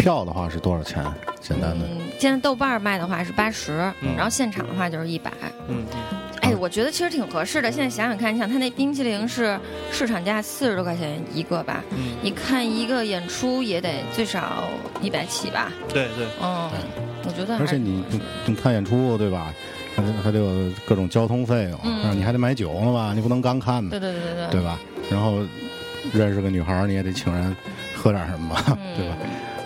[0.00, 1.04] 票的话是多少钱？
[1.40, 1.84] 简单的。
[1.86, 5.30] 嗯，现在豆瓣儿卖的话是八十、嗯然后现场的话就是一百。
[5.68, 5.84] 嗯
[6.42, 7.70] 哎，我觉得其实挺合适的。
[7.70, 9.58] 现在想想看，你想它那冰淇淋是
[9.92, 11.84] 市场价四十多块钱一个吧？
[11.90, 14.64] 嗯，你看一个演出也得最少
[15.02, 15.70] 一百起吧？
[15.90, 16.70] 对对，嗯，
[17.24, 18.02] 我觉得而且你
[18.46, 19.52] 你看演出对吧？
[19.94, 23.12] 还得还得有各种交通费用，嗯你还得买酒呢吧？
[23.14, 24.78] 你不能刚看呢，对对对对对吧？
[25.10, 25.40] 然后
[26.12, 27.54] 认识个女孩儿，你也得请人
[27.94, 29.16] 喝点什么吧，嗯 对吧？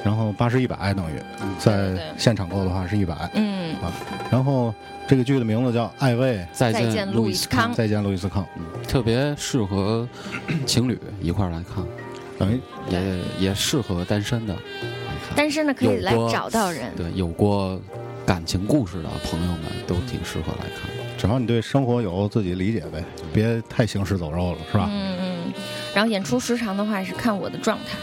[0.04, 1.18] 然后八十一百等于
[1.58, 3.90] 在现场购的话是一百，嗯啊，
[4.30, 4.72] 然后
[5.08, 10.06] 这个剧的名字叫《爱卫再再见路路易斯康再见路易斯康》，嗯特别适合
[10.66, 11.82] 情侣一块儿来看，
[12.38, 14.54] 等于也也适合单身的。
[15.34, 16.92] 单身的可以来找到人。
[16.94, 17.80] 对，有过
[18.26, 20.90] 感情故事的朋友们都挺适合来看。
[21.16, 23.02] 只要你对生活有自己理解呗，
[23.32, 24.86] 别太行尸走肉了，是吧？
[24.92, 25.52] 嗯嗯，
[25.94, 27.96] 然后演出时长的话是看我的状态，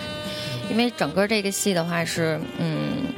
[0.72, 3.14] 因为整个这个戏的话是嗯。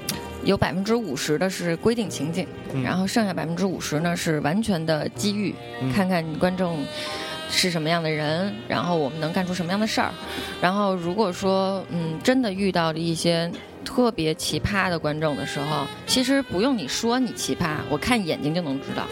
[0.45, 6.85] 有百分之五十的是规定情景，嗯然后剩下百分之五十呢是完全的机遇，嗯看看观众
[7.49, 10.11] 是什么样的人，然后我们能干出什么样的事儿。
[10.61, 13.49] 然后如果说嗯真的遇到了一些
[13.85, 19.07] 特别奇葩的观众的时候，其实不用你说你奇葩，我看眼睛就能知道。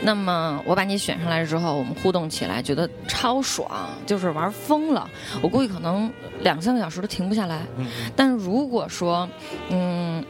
[0.00, 5.08] 那么我把你选上来之后，我们互动起来，觉得超爽，就是玩疯了。
[5.42, 6.10] 我估计可能
[6.42, 7.62] 两三个小时都停不下来。
[7.76, 9.28] 嗯但如果说，
[9.70, 10.24] 嗯，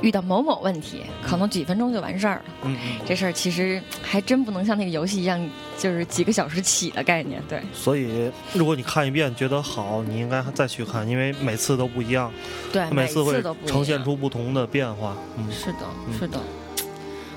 [0.00, 2.44] 遇到某某问题，可能几分钟就完事儿了。
[2.62, 5.38] 嗯嗯，这事儿其实还真不能像那个游戏一样，
[5.78, 7.42] 就是几个小时起的概念。
[7.48, 12.32] 对所以如果你看一遍觉得好，你应该再去看，因为每次都不一样，
[12.72, 15.16] 对，每次会呈现出不同的变化。
[15.36, 16.38] 嗯，是的，嗯是的。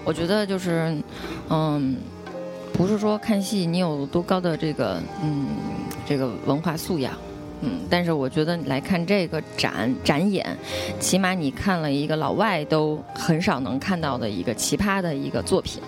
[0.04, 0.96] 我觉得就是，
[1.50, 1.96] 嗯，
[2.74, 5.48] 不是说看戏你有多高的这个嗯
[6.06, 7.14] 这个文化素养，
[7.62, 10.46] 嗯，但是我觉得来看这个展展演，
[11.00, 15.82] 起码你看了一个老外都很少能看到的一个奇葩的一个作品，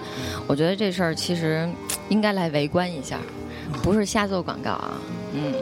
[0.47, 1.67] 我觉得这事儿其实
[2.09, 3.19] 应该来围观一下，
[3.83, 4.93] 不是瞎做广告啊，
[5.33, 5.53] 嗯，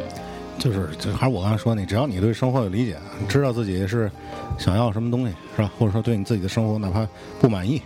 [0.60, 2.96] 就是就还是我刚才说，你只要你对生活有理解，
[3.28, 4.12] 知道自己是
[4.60, 5.72] 想要什么东西，是吧？
[5.80, 7.08] 或者说对你自己的生活哪怕
[7.42, 7.82] 不满意，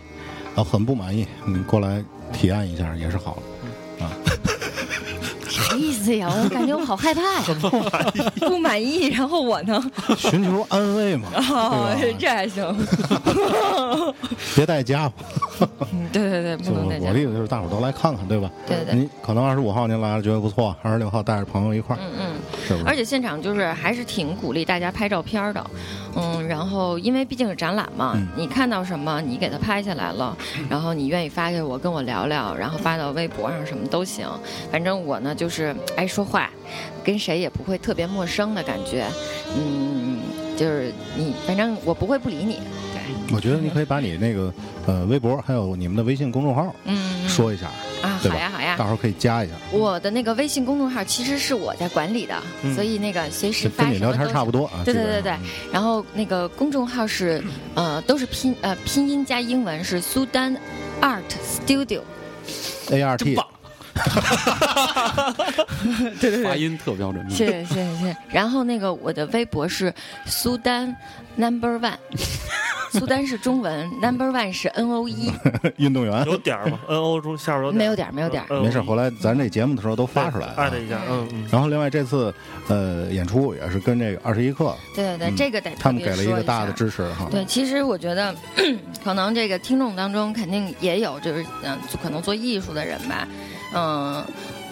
[0.58, 2.04] 然后很不满意，你过来
[2.34, 3.42] 体验一下也是好的。
[4.00, 4.10] 啥
[6.14, 6.30] 意思呀？
[6.44, 7.44] 我感觉我好害怕呀，
[8.48, 9.82] 不满意，然后我呢？
[10.18, 12.64] 寻求安慰嘛，哦， 这还行。
[14.56, 15.14] 别带家伙。
[15.92, 17.10] 嗯，对对对，不就能再讲。
[17.10, 18.50] 我的意思就是，大伙儿都来看看，对吧？
[18.68, 22.36] 对对对你可能二十五号您来了觉得不错，二十六号带着朋友一块儿，嗯嗯，
[22.68, 22.86] 是不是？
[22.86, 25.66] 而且现场就是还是挺鼓励大家拍照片的，
[26.16, 30.36] 嗯，然后因为毕竟是展览嘛，嗯你看到什么你给它拍下来了，
[30.70, 34.28] 然后你愿意发给我跟我聊聊，然后发到微博上什么都行，
[34.72, 36.50] 反正我呢就是爱说话，
[37.04, 39.06] 跟谁也不会特别陌生的感觉，
[39.58, 40.20] 嗯，
[40.56, 42.60] 就是你反正我不会不理你，
[42.94, 44.54] 对，我觉得你可以把你那个
[44.86, 47.66] 呃微博还有你们的微信公众号嗯，嗯说一下，
[48.04, 54.82] 啊，好呀好呀到时候可以加一下，我的那个微信公众号其实是我在管理的，嗯所以那个随时发跟你聊天差不多啊。
[54.86, 55.34] 对对对对
[55.74, 57.44] 然后那个公众号是
[57.74, 60.56] 呃都是拼呃拼音加英文是苏丹
[61.02, 63.36] Art Studio，A R T
[66.44, 67.28] 发音特标准。
[67.30, 68.18] 谢谢谢谢谢谢。
[68.30, 69.94] 然后那个我的微博是
[70.26, 70.96] 苏丹
[71.36, 71.94] Number One，
[72.92, 75.32] 苏丹是中文，Number One 是 N O E，
[75.78, 76.26] 运动员。
[76.26, 80.78] 有点儿吗？N O 中下边有没有点没有点嗯没事，后来咱这节目的时候都发出来了艾特。
[80.78, 81.48] 一下，嗯嗯。
[81.52, 82.34] 然后另外这次
[82.68, 87.28] 呃演出也是跟这个二十一课，对对对，嗯这个得他们给了一个大的支持哈。
[87.32, 88.34] 对，其实我觉得，
[89.04, 93.28] 可能这个听众当中肯定也有，就是嗯，可能做艺术的人吧，
[93.74, 94.24] 嗯。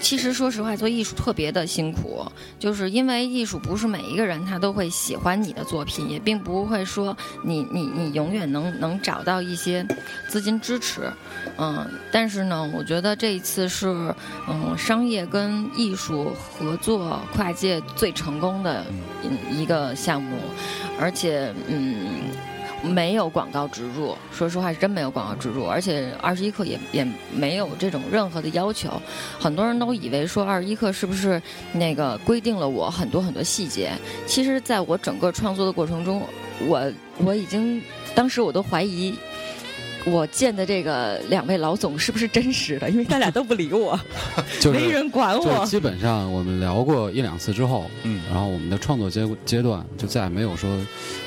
[0.01, 2.23] 其实，说实话，做艺术特别的辛苦，
[2.59, 9.83] 就是因为艺术不是每一个人他都会喜欢你的作品，也并不会说你你你永远能能找到一些
[10.27, 11.11] 资金支持，
[11.57, 11.87] 嗯。
[12.11, 14.13] 但是呢，我觉得这一次是
[14.47, 18.85] 嗯商业跟艺术合作跨界最成功的
[19.23, 20.37] 一一个项目，
[20.99, 21.95] 而且嗯。
[22.85, 28.89] 没有广告植入，说实话是真没有广告植入，而且二十一克也也没有这种任何的要求。
[29.39, 31.41] 很多人都以为说二十一克是不是
[31.73, 33.91] 那个规定了我很多很多细节？
[34.27, 36.21] 其实，在我整个创作的过程中，
[36.67, 37.81] 我我已经
[38.13, 39.15] 当时我都怀疑。
[40.05, 42.89] 我见的这个两位老总是不是真实的？
[42.89, 43.99] 因为他俩都不理我，
[44.61, 45.65] 就是没人管就我。
[45.65, 50.69] 基本上我们聊过一两次之后，嗯，然后我们的创作阶阶段就再也没有说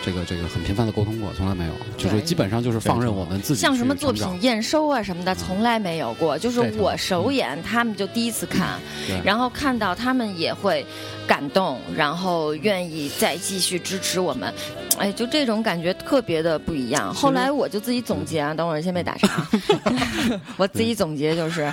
[0.05, 6.39] 这个这个很频繁的沟通过，从来没有，就是基本上就是放任我们自己像什么作品验收啊什么的，从来没有过。
[6.39, 10.87] 就是我首演，他们就第一次看，对然后看到他们也会
[11.26, 14.53] 感动，然后愿意再继续支持我们。
[14.99, 17.12] 哎，就这种感觉特别的不一样。
[17.14, 19.46] 后来我就自己总结啊，等会儿先被打岔。
[20.57, 21.72] 我自己总结就是，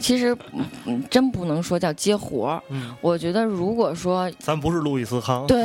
[0.00, 0.36] 其实
[0.86, 2.62] 嗯，真不能说叫接活儿。
[2.70, 5.62] 嗯我觉得如果说咱不是路易斯康，对，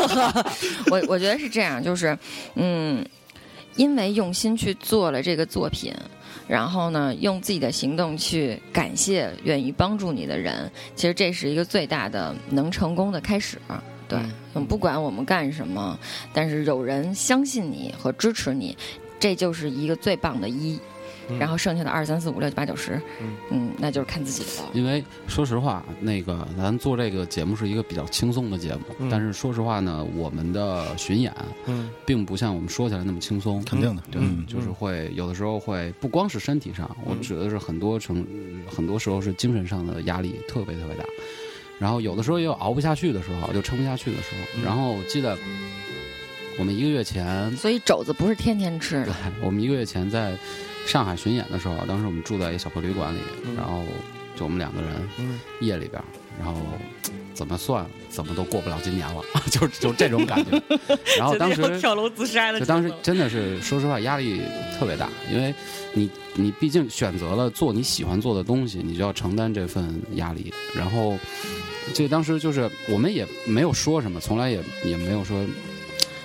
[0.90, 2.16] 我我觉得是这样，就是，
[2.54, 3.04] 嗯，
[3.76, 5.94] 因为用心去做了这个作品，
[6.46, 13.58] 然后呢，用自己的行动去感谢愿意帮助你的人，其实这是一个最大的能成功的开始。
[14.10, 14.18] 对，
[14.54, 15.98] 嗯，不管我们干什么，
[16.34, 18.76] 但是有人相信你和支持你，
[19.18, 20.78] 这就是一个最棒的一。
[21.38, 23.00] 然后剩下的二三四五六七八九十，
[23.52, 24.70] 嗯，那就是看自己的了。
[24.74, 31.32] 因为说实话，那个咱做这个节目是一个比较轻松的节目，嗯但是说实话呢，我们的巡演，
[31.66, 33.62] 嗯，并不像我们说起来那么轻松。
[33.62, 38.26] 肯定的对，嗯就是会有的时候会不光是身体上，我指的是很多成
[38.68, 41.04] 很多时候是精神上的压力特别特别大。
[41.80, 44.62] 然后有的时候也有熬不下去的时候，就撑不下去的时候。
[44.62, 45.36] 然后我记得
[46.58, 49.14] 我们一个月前，所以肘子不是天天吃对的。
[49.40, 50.36] 我们一个月前在
[50.86, 53.18] 上海巡演的时候，当时我们住在一个小破旅馆里，
[53.56, 53.82] 然后
[54.36, 54.90] 就我们两个人，
[55.60, 56.02] 夜里边，
[56.40, 56.60] 然后
[57.34, 59.22] 怎么算怎么都过不了今年了，
[59.52, 60.60] 就就这种感觉。
[61.16, 64.40] 然后当时跳楼自杀就当时真的是说实话压力
[64.78, 65.54] 特别大，因为
[65.92, 70.52] 你你毕竟选择了做你喜欢做的东西，你就要承担这份压力。
[70.74, 71.16] 然后
[71.94, 75.44] 这当时就是我们也没有说什么，从来也也没有说。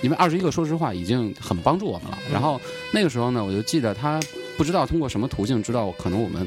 [0.02, 2.18] 因为二十一个，说实话已经很帮助我们了。
[2.30, 2.60] 然后
[2.92, 4.20] 那个时候呢，我就记得他
[4.56, 6.46] 不知道通过什么途径知道可能我们，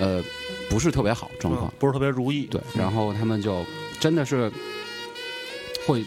[0.00, 0.20] 呃，
[0.70, 2.46] 不是特别好状况，不是特别如意。
[2.46, 3.62] 对，然后他们就
[3.98, 4.50] 真的是
[5.86, 6.02] 会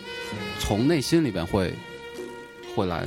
[0.60, 1.72] 从内心里边会
[2.76, 3.04] 会来，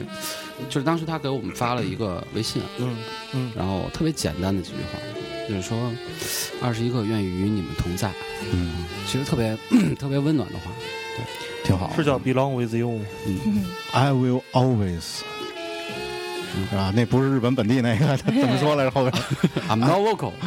[0.68, 2.96] 就是当时他给我们发了一个微信，嗯
[3.32, 5.90] 嗯，然后特别简单的几句话，就是说
[6.62, 8.12] 二十一个愿意与你们同在，
[8.52, 9.56] 嗯，其实特别
[9.98, 10.70] 特别温暖的话，
[11.16, 11.24] 对，
[11.64, 11.92] 挺好。
[11.96, 13.06] 是叫 Belong with you 吗？
[13.26, 15.20] 嗯 I will always，
[16.70, 16.92] 是吧？
[16.94, 18.90] 那不是日本本地那个，他 怎么说来着？
[18.90, 19.12] 后边
[19.68, 20.32] I'm not vocal。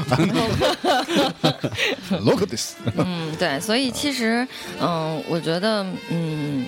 [2.24, 4.48] Look at this，嗯，对，所以其实，
[4.82, 6.66] 嗯，我觉得，嗯，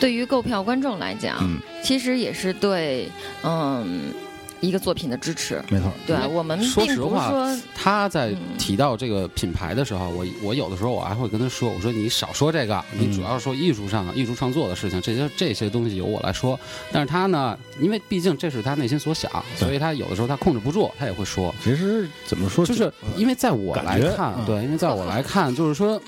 [0.00, 3.08] 对于购票观众来讲，嗯其实也是对，
[3.44, 4.12] 嗯，
[4.60, 5.62] 一个作品的支持。
[5.68, 5.92] 没错。
[6.06, 7.32] 对我们说实话
[7.74, 16.58] 他在提到这个品牌的时候，我我有的时候我还会跟他说，我说你少说这个，你主要说艺术上、艺术创作的事情，这些这些东西由我来说。
[16.92, 21.54] 但是他呢，因为毕竟这是他内心所想，所以他有的时候他控制不住，他也会说。
[21.62, 26.00] 其实怎么说，就是因为在我来看，嗯对，因为在我来看，就是说，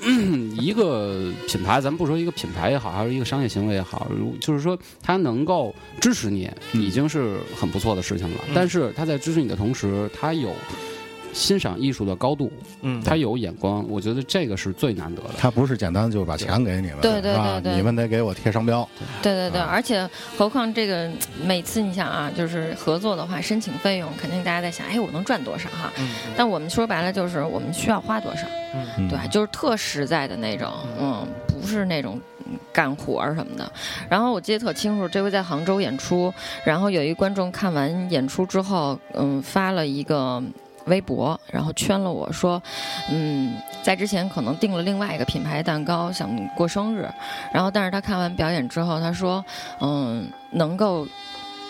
[0.59, 8.38] 一个品牌，咱们不说一个品牌也好，还是一个商业行为也好，如就是说，他能够支持你，嗯已经是很不错的事情了。
[8.53, 10.51] 但是他在支持你的同时，他有
[11.31, 12.51] 欣赏艺术的高度，
[12.81, 13.01] 嗯。
[13.03, 15.29] 他有眼光，我觉得这个是最难得的。
[15.37, 17.75] 他不是简单就把钱给你们，对对对对。
[17.75, 18.87] 你们得给我贴商标。
[19.21, 19.69] 对对对，啊。
[19.71, 21.09] 而且何况这个
[21.43, 25.93] 每次你想啊，就是合作的话，申请费用肯定大家在想，哎，我能赚多少哈？
[25.99, 28.47] 嗯但我们说白了就是我们需要花多少，
[28.97, 29.07] 嗯。
[29.07, 31.27] 对，就是特实在的那种，嗯，
[31.61, 32.38] 不是那种嗯
[32.71, 33.71] 干活儿什么的。
[34.09, 40.41] 然后我记得特清楚，这回在杭州演出，然后有一观众看完演出之后，嗯，发了一个。
[40.85, 42.59] 微博，然后圈了我说，
[43.11, 43.53] 嗯，
[43.83, 47.07] 在之前可能订了另外一个品牌蛋糕，想过生日，
[47.53, 49.45] 然后但是他看完表演之后，他说，
[49.81, 51.07] 嗯，能够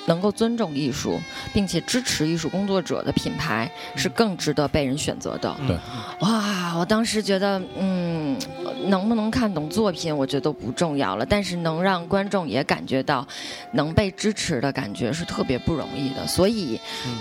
[0.05, 1.19] 能够尊重艺术，
[1.53, 5.55] 并且支持艺术工作者的品牌是更值得被人选择的。
[5.67, 5.77] 对，
[6.21, 8.38] 哇，我当时觉得，嗯，
[8.85, 11.26] 能不能看懂作品，我觉得都不重要了。
[11.26, 13.27] 但是能让观众也感觉到
[13.71, 16.26] 能被支持的感觉是特别不容易的。
[16.27, 16.80] 所以，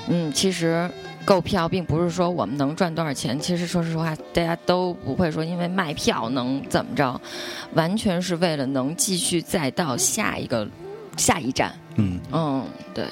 [0.09, 0.91] 嗯，其实
[1.25, 3.39] 购票并不是说我们能赚多少钱。
[3.39, 7.21] 其实说实话，大家都不会说因为卖票能怎么着，
[7.75, 10.67] 完全是为了能继续再到下一个
[11.17, 11.73] 下一站。
[11.99, 12.65] 嗯，嗯，
[12.95, 13.05] 对。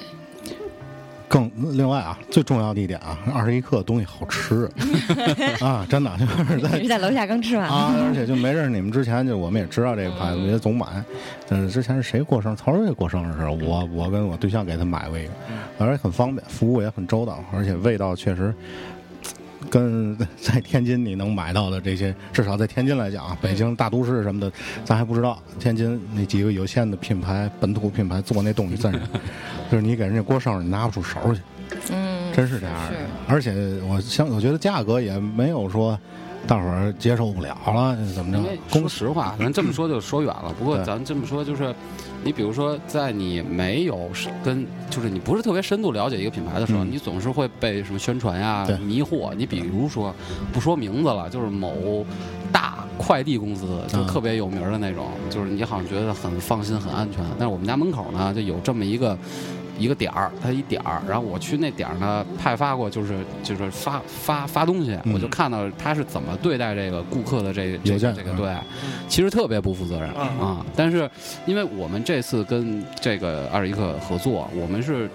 [1.28, 4.70] 更另外啊，最重要的一点啊，二十一克东西好吃
[5.60, 10.86] 啊，真的就是在在楼下刚吃完啊，而且就没认识你们之前，就我们也知道这个牌子，也总买。
[11.48, 12.56] 嗯，之前是谁过生日？
[12.56, 15.32] 曹睿过生日的时候，我我跟我对象给他买过一个，
[15.78, 18.54] 而且很方便，服务也很周到，而且味道确实。
[19.70, 24.50] 跟在天津你能买到的这些，至少在天津来讲啊，北京大都市什么的，
[24.84, 25.40] 咱还不知道。
[25.58, 29.00] 天津那几个有限的品牌、本土品牌做那东西真是，
[29.70, 31.40] 就是你给人家过生日，你拿不出手去。
[31.90, 32.96] 嗯，真是这样的。
[33.26, 33.52] 而且
[33.88, 35.98] 我相，我觉得价格也没有说
[36.46, 38.58] 大伙儿接受不了了，怎么着因为？
[38.68, 40.54] 说实话，咱这么说就说远了。
[40.58, 41.74] 不过咱这么说就是，
[42.22, 44.08] 你比如说，在你没有
[44.44, 49.34] 跟就是你不是特别深度了解一个品牌的时候，嗯你总是会被什么宣传呀对迷惑。
[49.34, 50.14] 你比如说，
[50.52, 52.06] 不说名字了，就是某
[52.52, 57.24] 大快递公司，就嗯特别有名儿的那种，就是你好像觉得很放心、很安全。
[57.38, 59.18] 但是我们家门口呢，就有这么一个。
[59.78, 68.56] 一个点儿，它一点儿，然后我去那点儿呢，派发过，就是就是发发发东西，嗯我就看到他是怎么对待这个顾客的这个这邮件嗯个这个对，
[69.08, 70.66] 其实特别不负责任啊啊。
[70.74, 71.08] 但是
[71.46, 75.08] 因为我们这次跟这个二十一克合作，我们是。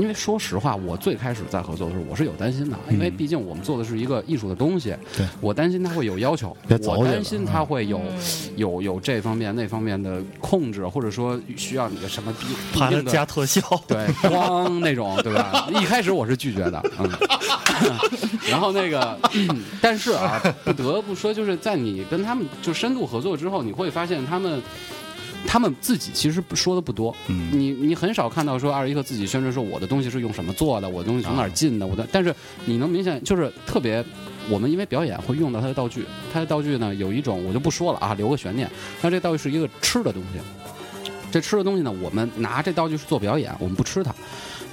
[0.00, 6.56] 因为说实话，我最开始在合作的时候，我是有担心的，因为嗯毕竟我们做的是一个艺术的东西，对我担心他会有要求，
[6.86, 8.18] 我担心他会有嗯
[8.56, 13.60] 有有这方面那方面的控制，或者说需要你的什么必怕他必定的加特效。
[13.86, 15.68] 对， 光那种，对吧？
[15.78, 17.10] 一开始我是拒绝的，嗯。
[18.50, 24.62] 然后那个，嗯 但是啊，不得不说，就是在你跟他们就深度合作之后，你会发现他们。
[25.46, 27.48] 他们自己其实说的不多，嗯。
[27.52, 32.34] 你你很少看到说二十一克自己宣传说我的东西是用什么做的，我的东西从哪儿进的，我的，但是
[32.64, 34.04] 你能明显就是特别，
[34.48, 38.70] 我们因为表演会用到他的道具，他的道具呢有一种我就不说了啊，留个悬念，
[39.02, 40.38] 那这道具是一个吃的东西，
[41.30, 44.14] 这吃的东西呢，我们拿这道具是做表演，我们不吃它。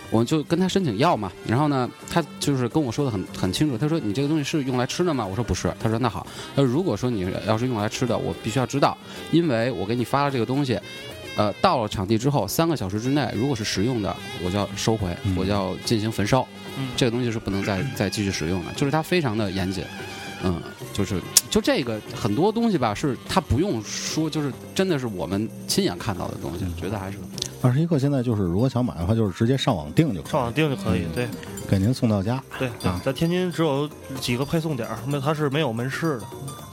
[0.09, 5.25] 我就跟他申请要嘛，然后呢，他就是跟我说的很很清楚，他说你这个东西是用来吃的吗？
[5.25, 6.25] 我说不是，他说那好，
[6.55, 8.97] 他说如果说你要是用来吃的，我必须要知道，
[9.31, 10.79] 因为我给你发了这个东西，
[11.35, 15.35] 呃，到了场地之后三个小时之内，如果是食用的，我就要收回，嗯。
[15.35, 16.47] 我就要进行焚烧，
[16.77, 16.87] 嗯。
[16.95, 19.83] 这个东西是不能再 再继续使用的，就是它非常的严谨，
[20.43, 20.61] 嗯，
[20.93, 27.17] 就是就这个很多东西吧，是他不用说，就是真的是我们亲眼看到的东西，觉得还是
[27.61, 31.27] 二十一克现在就是，如果想买的话，就是直接上网订就可以，上网订就可以，嗯对。
[31.69, 32.41] 给您送到家。
[32.57, 33.89] 对对啊，在天津只有
[34.21, 36.23] 几个配送点儿，那它是没有门市的，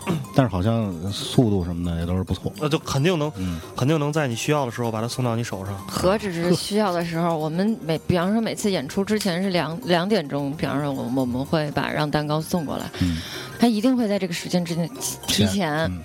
[0.37, 2.53] 但是好像速度什么的也都是不错。
[2.61, 5.77] 那就肯定能嗯，肯定能在你需要的时候把它送到你手上。
[5.89, 13.19] 何止是需要的时候，我们每比方说每次演出之前是两两点钟，比方说我我们会把让蛋糕送过来，嗯。
[13.59, 14.89] 他一定会在这个时间之内
[15.27, 15.99] 提前，嗯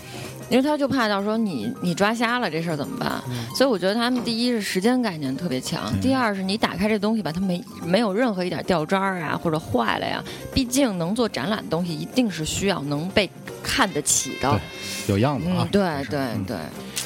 [0.50, 3.22] 因为他就怕到时候你你抓瞎了这事儿怎么办？
[3.56, 10.24] 所以我觉得他们第一是时间概念特别强，嗯第二是你打开这东西吧，它没没有任何一点掉渣儿啊或者坏了呀，
[10.54, 13.30] 毕竟能做展览的东西一定是需要能被
[13.62, 14.60] 看得起的。
[15.08, 15.68] 有样子啊嗯，。
[15.72, 16.58] 对对嗯对，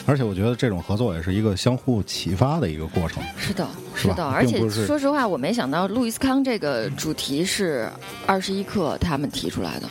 [0.05, 3.21] 而且我觉得这种合作也是一个相互启发的一个过程。
[3.37, 4.23] 是的，是的。
[4.25, 7.89] 而且说实话，我没想到路易斯康这个主题是
[8.25, 9.87] 二十一克他们提出来的。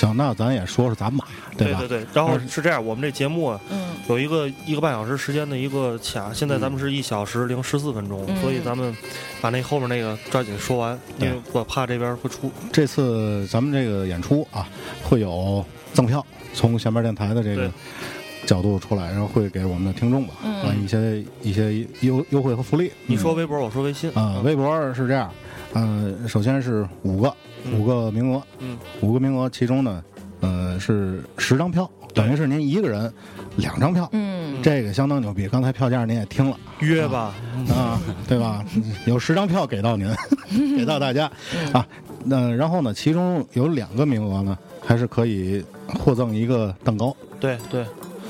[0.00, 1.26] 嗯，行，那咱也说说咱买，吧？
[1.56, 3.88] 对对对，然后是这样，我们这节目啊嗯。
[4.08, 8.36] 有一个一个半小时时间的一个卡，现在咱们是一小时零十四分钟，嗯。
[8.40, 8.96] 所以咱们
[9.40, 12.50] 把那后面那个抓紧说完，因为我怕这边会出。
[12.72, 14.66] 这次咱们这个演出啊，
[15.04, 16.24] 会有赠票，
[16.54, 17.70] 从前面电台的这个
[18.46, 20.62] 角度出来，然后会给我们的听众吧，嗯。
[20.62, 22.90] 啊一些一些优优惠和福利。
[23.06, 24.10] 你说微博，我说微信。
[24.14, 25.30] 啊、微博是这样，
[25.74, 27.32] 呃，首先是五个
[27.72, 30.02] 五个名额，嗯，五个名额，其中呢，
[30.40, 33.12] 呃，是十张票，等于是您一个人
[33.56, 35.48] 两张票，嗯，这个相当牛逼。
[35.48, 37.34] 刚才票价您也听了约吧，
[37.68, 38.64] 啊，对吧？
[39.06, 40.08] 有十张票给到您，
[40.76, 41.30] 给到大家
[41.72, 41.86] 啊。
[42.24, 45.64] 那然后呢，其中有两个名额呢，还是可以
[45.98, 47.84] 获赠一个蛋糕，对对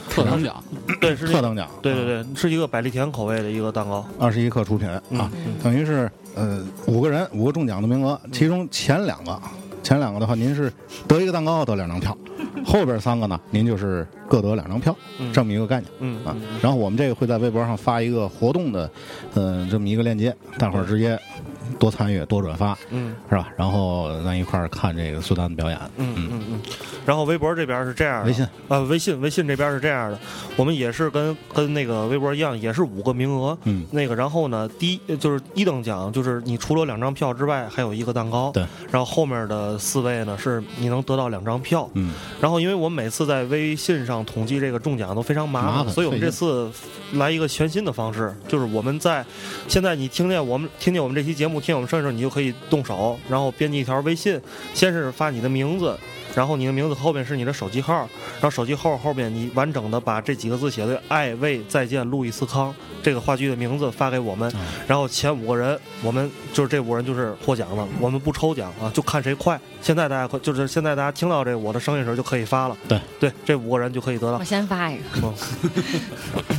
[0.09, 0.62] 特等奖，
[1.01, 4.07] 对，是特等奖，对对对，是一个百利甜口味的一个蛋糕。
[4.19, 5.31] 二十一克出品啊，嗯
[5.62, 9.40] 等于是呃五个人五个中奖的名额，其中前两个
[9.82, 10.73] 前两个的话，您是
[11.09, 12.16] 得一个蛋糕得两张票，
[12.65, 15.32] 后边三个呢，您就是各得两张票，嗯。
[15.32, 16.36] 这么一个概念嗯啊。
[16.62, 18.90] 然后我们这个会在微博上发一个活动的，
[19.35, 21.19] 呃，这么一个链接，大伙儿直接
[21.78, 23.48] 多参与、多转发，嗯是吧？
[23.56, 25.78] 然后咱一块儿看这个苏丹的表演。
[25.97, 26.60] 嗯嗯嗯。
[27.06, 30.18] 然后微博这边是这样的，微信啊，微信微信这边是这样的，
[30.56, 33.56] 我们也是跟跟那个微博一样，也是五个名额。
[33.64, 38.51] 嗯，那个然后呢，第一就是一等奖，就是你除了两张票之外，还有一个蛋糕。
[38.52, 38.64] 对。
[38.90, 41.88] 然后后面的四位呢，是你能得到两张票。
[41.94, 42.12] 嗯。
[42.40, 46.70] 然后因为我们每次在微信上统计这个中奖都非常麻麻烦所以我们这次
[47.12, 49.24] 来一个全新的方式，就是我们在
[49.68, 54.41] 现在你听见我们听见我们这期节目，听我们声音的时候，你就可以动手，然后编辑一条微信，
[54.74, 55.97] 先是发你的名字。
[56.35, 57.94] 然后你的名字后面是你的手机号，
[58.35, 69.59] 然后手机号后面你完整的把这几个字写的“爱为再见路易斯康”这个话剧的名字发给我们，嗯然后前五个人，我们就是这五人就是获奖了，我们不抽奖啊，就看谁快。
[69.82, 74.44] 现在大家快就是现在大家听到这我的声音的时候就可以发了，对对，这五个人就可以得到我。
[74.44, 75.32] 先发一个，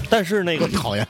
[0.09, 1.07] 但是那个讨厌，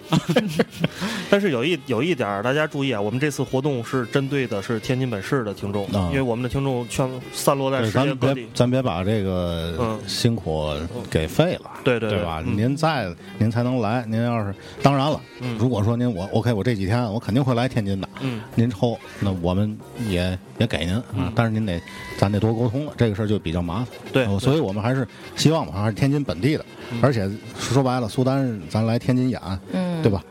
[1.29, 8.47] 但是有一有一点大家注意啊，我们这次活动是针对的是天津本市的听众，啊因为我们的听众全散落在世界各地。
[8.51, 9.99] 别咱别把这个嗯。
[10.07, 10.71] 辛苦
[11.09, 12.23] 给废了，对对对。
[12.23, 12.43] 吧？
[12.45, 12.57] 嗯。
[12.57, 14.53] 您在您才能来，您要是
[14.83, 15.57] 当然了，嗯。
[15.57, 18.41] 如果说您我 OK，我这几天我肯定会来天津的，嗯。
[18.55, 21.81] 您抽，那我们也也给您啊，但是您得
[22.17, 23.87] 咱得多沟通了，这个事儿就比较麻烦。
[24.11, 26.65] 对呃所以我们还是希望吧，还是天津本地的，
[27.01, 29.41] 而且说白了，苏丹咱来天津演，
[29.71, 30.23] 嗯，对吧？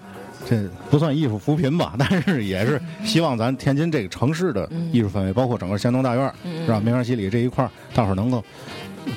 [0.49, 6.65] 这不算艺术扶贫吧， 但是也是希望咱天津这个城市的艺术氛围，包括整个山东大院，嗯。
[6.67, 6.81] 是吧？
[6.85, 8.43] 梅园西里这一块儿，大伙儿能够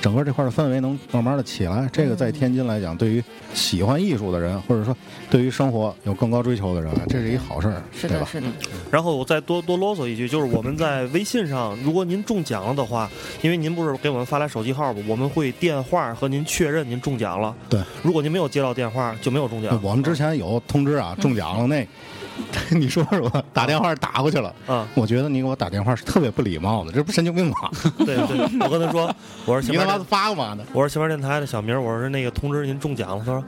[0.01, 1.89] 整个这块的氛围能慢慢的起来。
[1.91, 3.23] 这个在天津来讲，对于
[3.53, 4.95] 喜欢艺术的人，或者说
[5.29, 8.47] 对于生活有更高追求的人，这是一好事儿，是的，是的，
[8.91, 13.09] 然后我再多多啰嗦一句，就是我们在微信上，如果您中奖了的话，
[13.41, 15.03] 因为您不是给我们发来手机号吗？
[15.07, 17.55] 我们会电话和您确认您中奖了。
[17.69, 19.79] 对，如果您没有接到电话，就没有中奖。
[19.83, 21.87] 我们之前有通知啊，中奖了那。
[22.71, 27.55] 你说说，打电话打过去了，嗯，我觉得你给我打电话是特别不礼貌的，这不神经病吗？
[27.99, 29.15] 对对，我跟他说，
[29.45, 30.63] 我说你他妈发干嘛呢？
[30.73, 33.23] 我说新闻电台的小明，我说那个通知您中奖了。
[33.25, 33.43] 他说，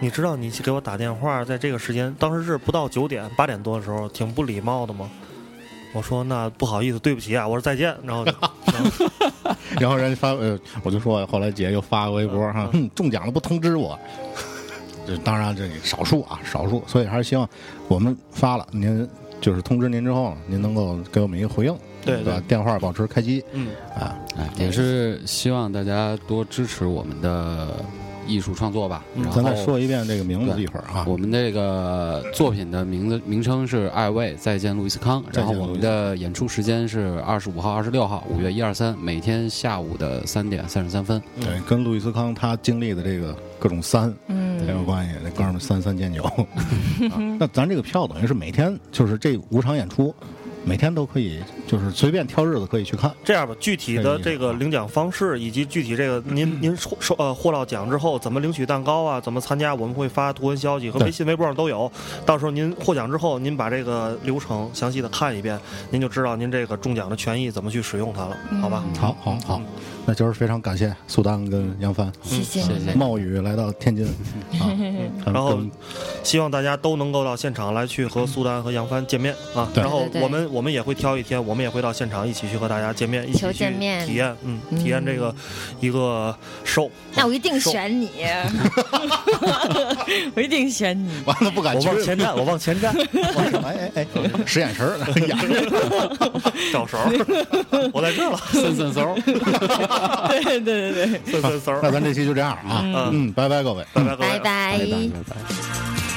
[0.00, 5.10] 你知道你给我打电话在这个时间，当时是不到九点八点多的时候，挺不礼貌的吗？
[5.94, 8.32] 我说那不好意思，对不起啊，我说再见，然后就
[9.80, 13.98] 然后人家发呃，我就说后来姐又发个微博哈，哼中奖了不通知我。
[15.08, 17.48] 这当然这少数啊，少数，所以还是希望
[17.88, 19.08] 我们发了您
[19.40, 21.74] 就是通知您之后，您能够给我们一个回应，
[22.04, 22.42] 对吧？
[22.46, 23.68] 电话保持开机嗯，
[23.98, 27.82] 啊，哎，也是希望大家多支持我们的
[28.28, 29.04] 艺术创作吧。
[29.16, 31.04] 然后咱再说一遍这个名字对一会儿啊。
[31.08, 41.20] 我们这个作品的名字名称是《爱卫再见路易斯康》，然后我们的演出时间是二十五号、二十六号，五月一、二、三，每天下午的三点三十三分。
[41.40, 45.14] 对，跟路易斯康他经历的这个各种三嗯很有关系。
[45.24, 46.22] 那哥们儿三三见九，
[47.10, 50.14] 啊那咱这个票等于是每天就是这五场演出，
[50.64, 53.10] 每天都可以，就是随便挑日子可以去看。
[53.24, 61.90] 这样吧，具体的这个领奖方式以及具体这个您您收收呃获到奖之后怎么领取蛋糕啊，怎么参加，我们会发图文消息和微信、微博上都有。
[62.26, 65.58] 到时候您获奖之后，您把这个流程详细的看一遍，
[65.90, 68.84] 您就知道您这个中奖的权益怎么去使用它了，好吧？
[68.98, 69.62] 好好好，
[70.04, 72.60] 那就是非常感谢苏丹跟杨帆，谢谢。
[72.60, 74.06] 谢谢，冒雨来到天津，
[74.60, 74.68] 啊，
[75.24, 75.58] 然后
[76.22, 79.70] 希望大家都能够到现场来去和苏丹和杨帆见面啊。
[79.74, 84.04] 然后我们我们也会挑一天，我们也会到现场一起去和大家见面，一起求去见面。
[84.06, 85.34] 体验，嗯，嗯体验这个
[85.80, 86.90] 一个 show。
[87.14, 88.10] 那我一定选你，
[90.34, 91.10] 我一定选你。
[91.24, 92.94] 完了不敢去我往，前站，我往前站，
[93.64, 94.06] 哎哎哎，
[94.46, 95.50] 使眼神儿， 眼神
[96.72, 97.10] 找手儿，
[97.92, 99.14] 我在这儿了，森森嗖，
[100.28, 101.06] 对对对对，
[101.40, 101.80] 森森嗖儿。
[101.82, 102.94] 那咱这期就这样啊，嗯。
[103.12, 103.84] 嗯，拜拜各位。
[103.92, 104.28] 拜拜各位。
[104.28, 104.38] 拜。
[104.38, 104.78] 拜。
[104.78, 104.98] 拜拜拜
[105.28, 106.07] 拜。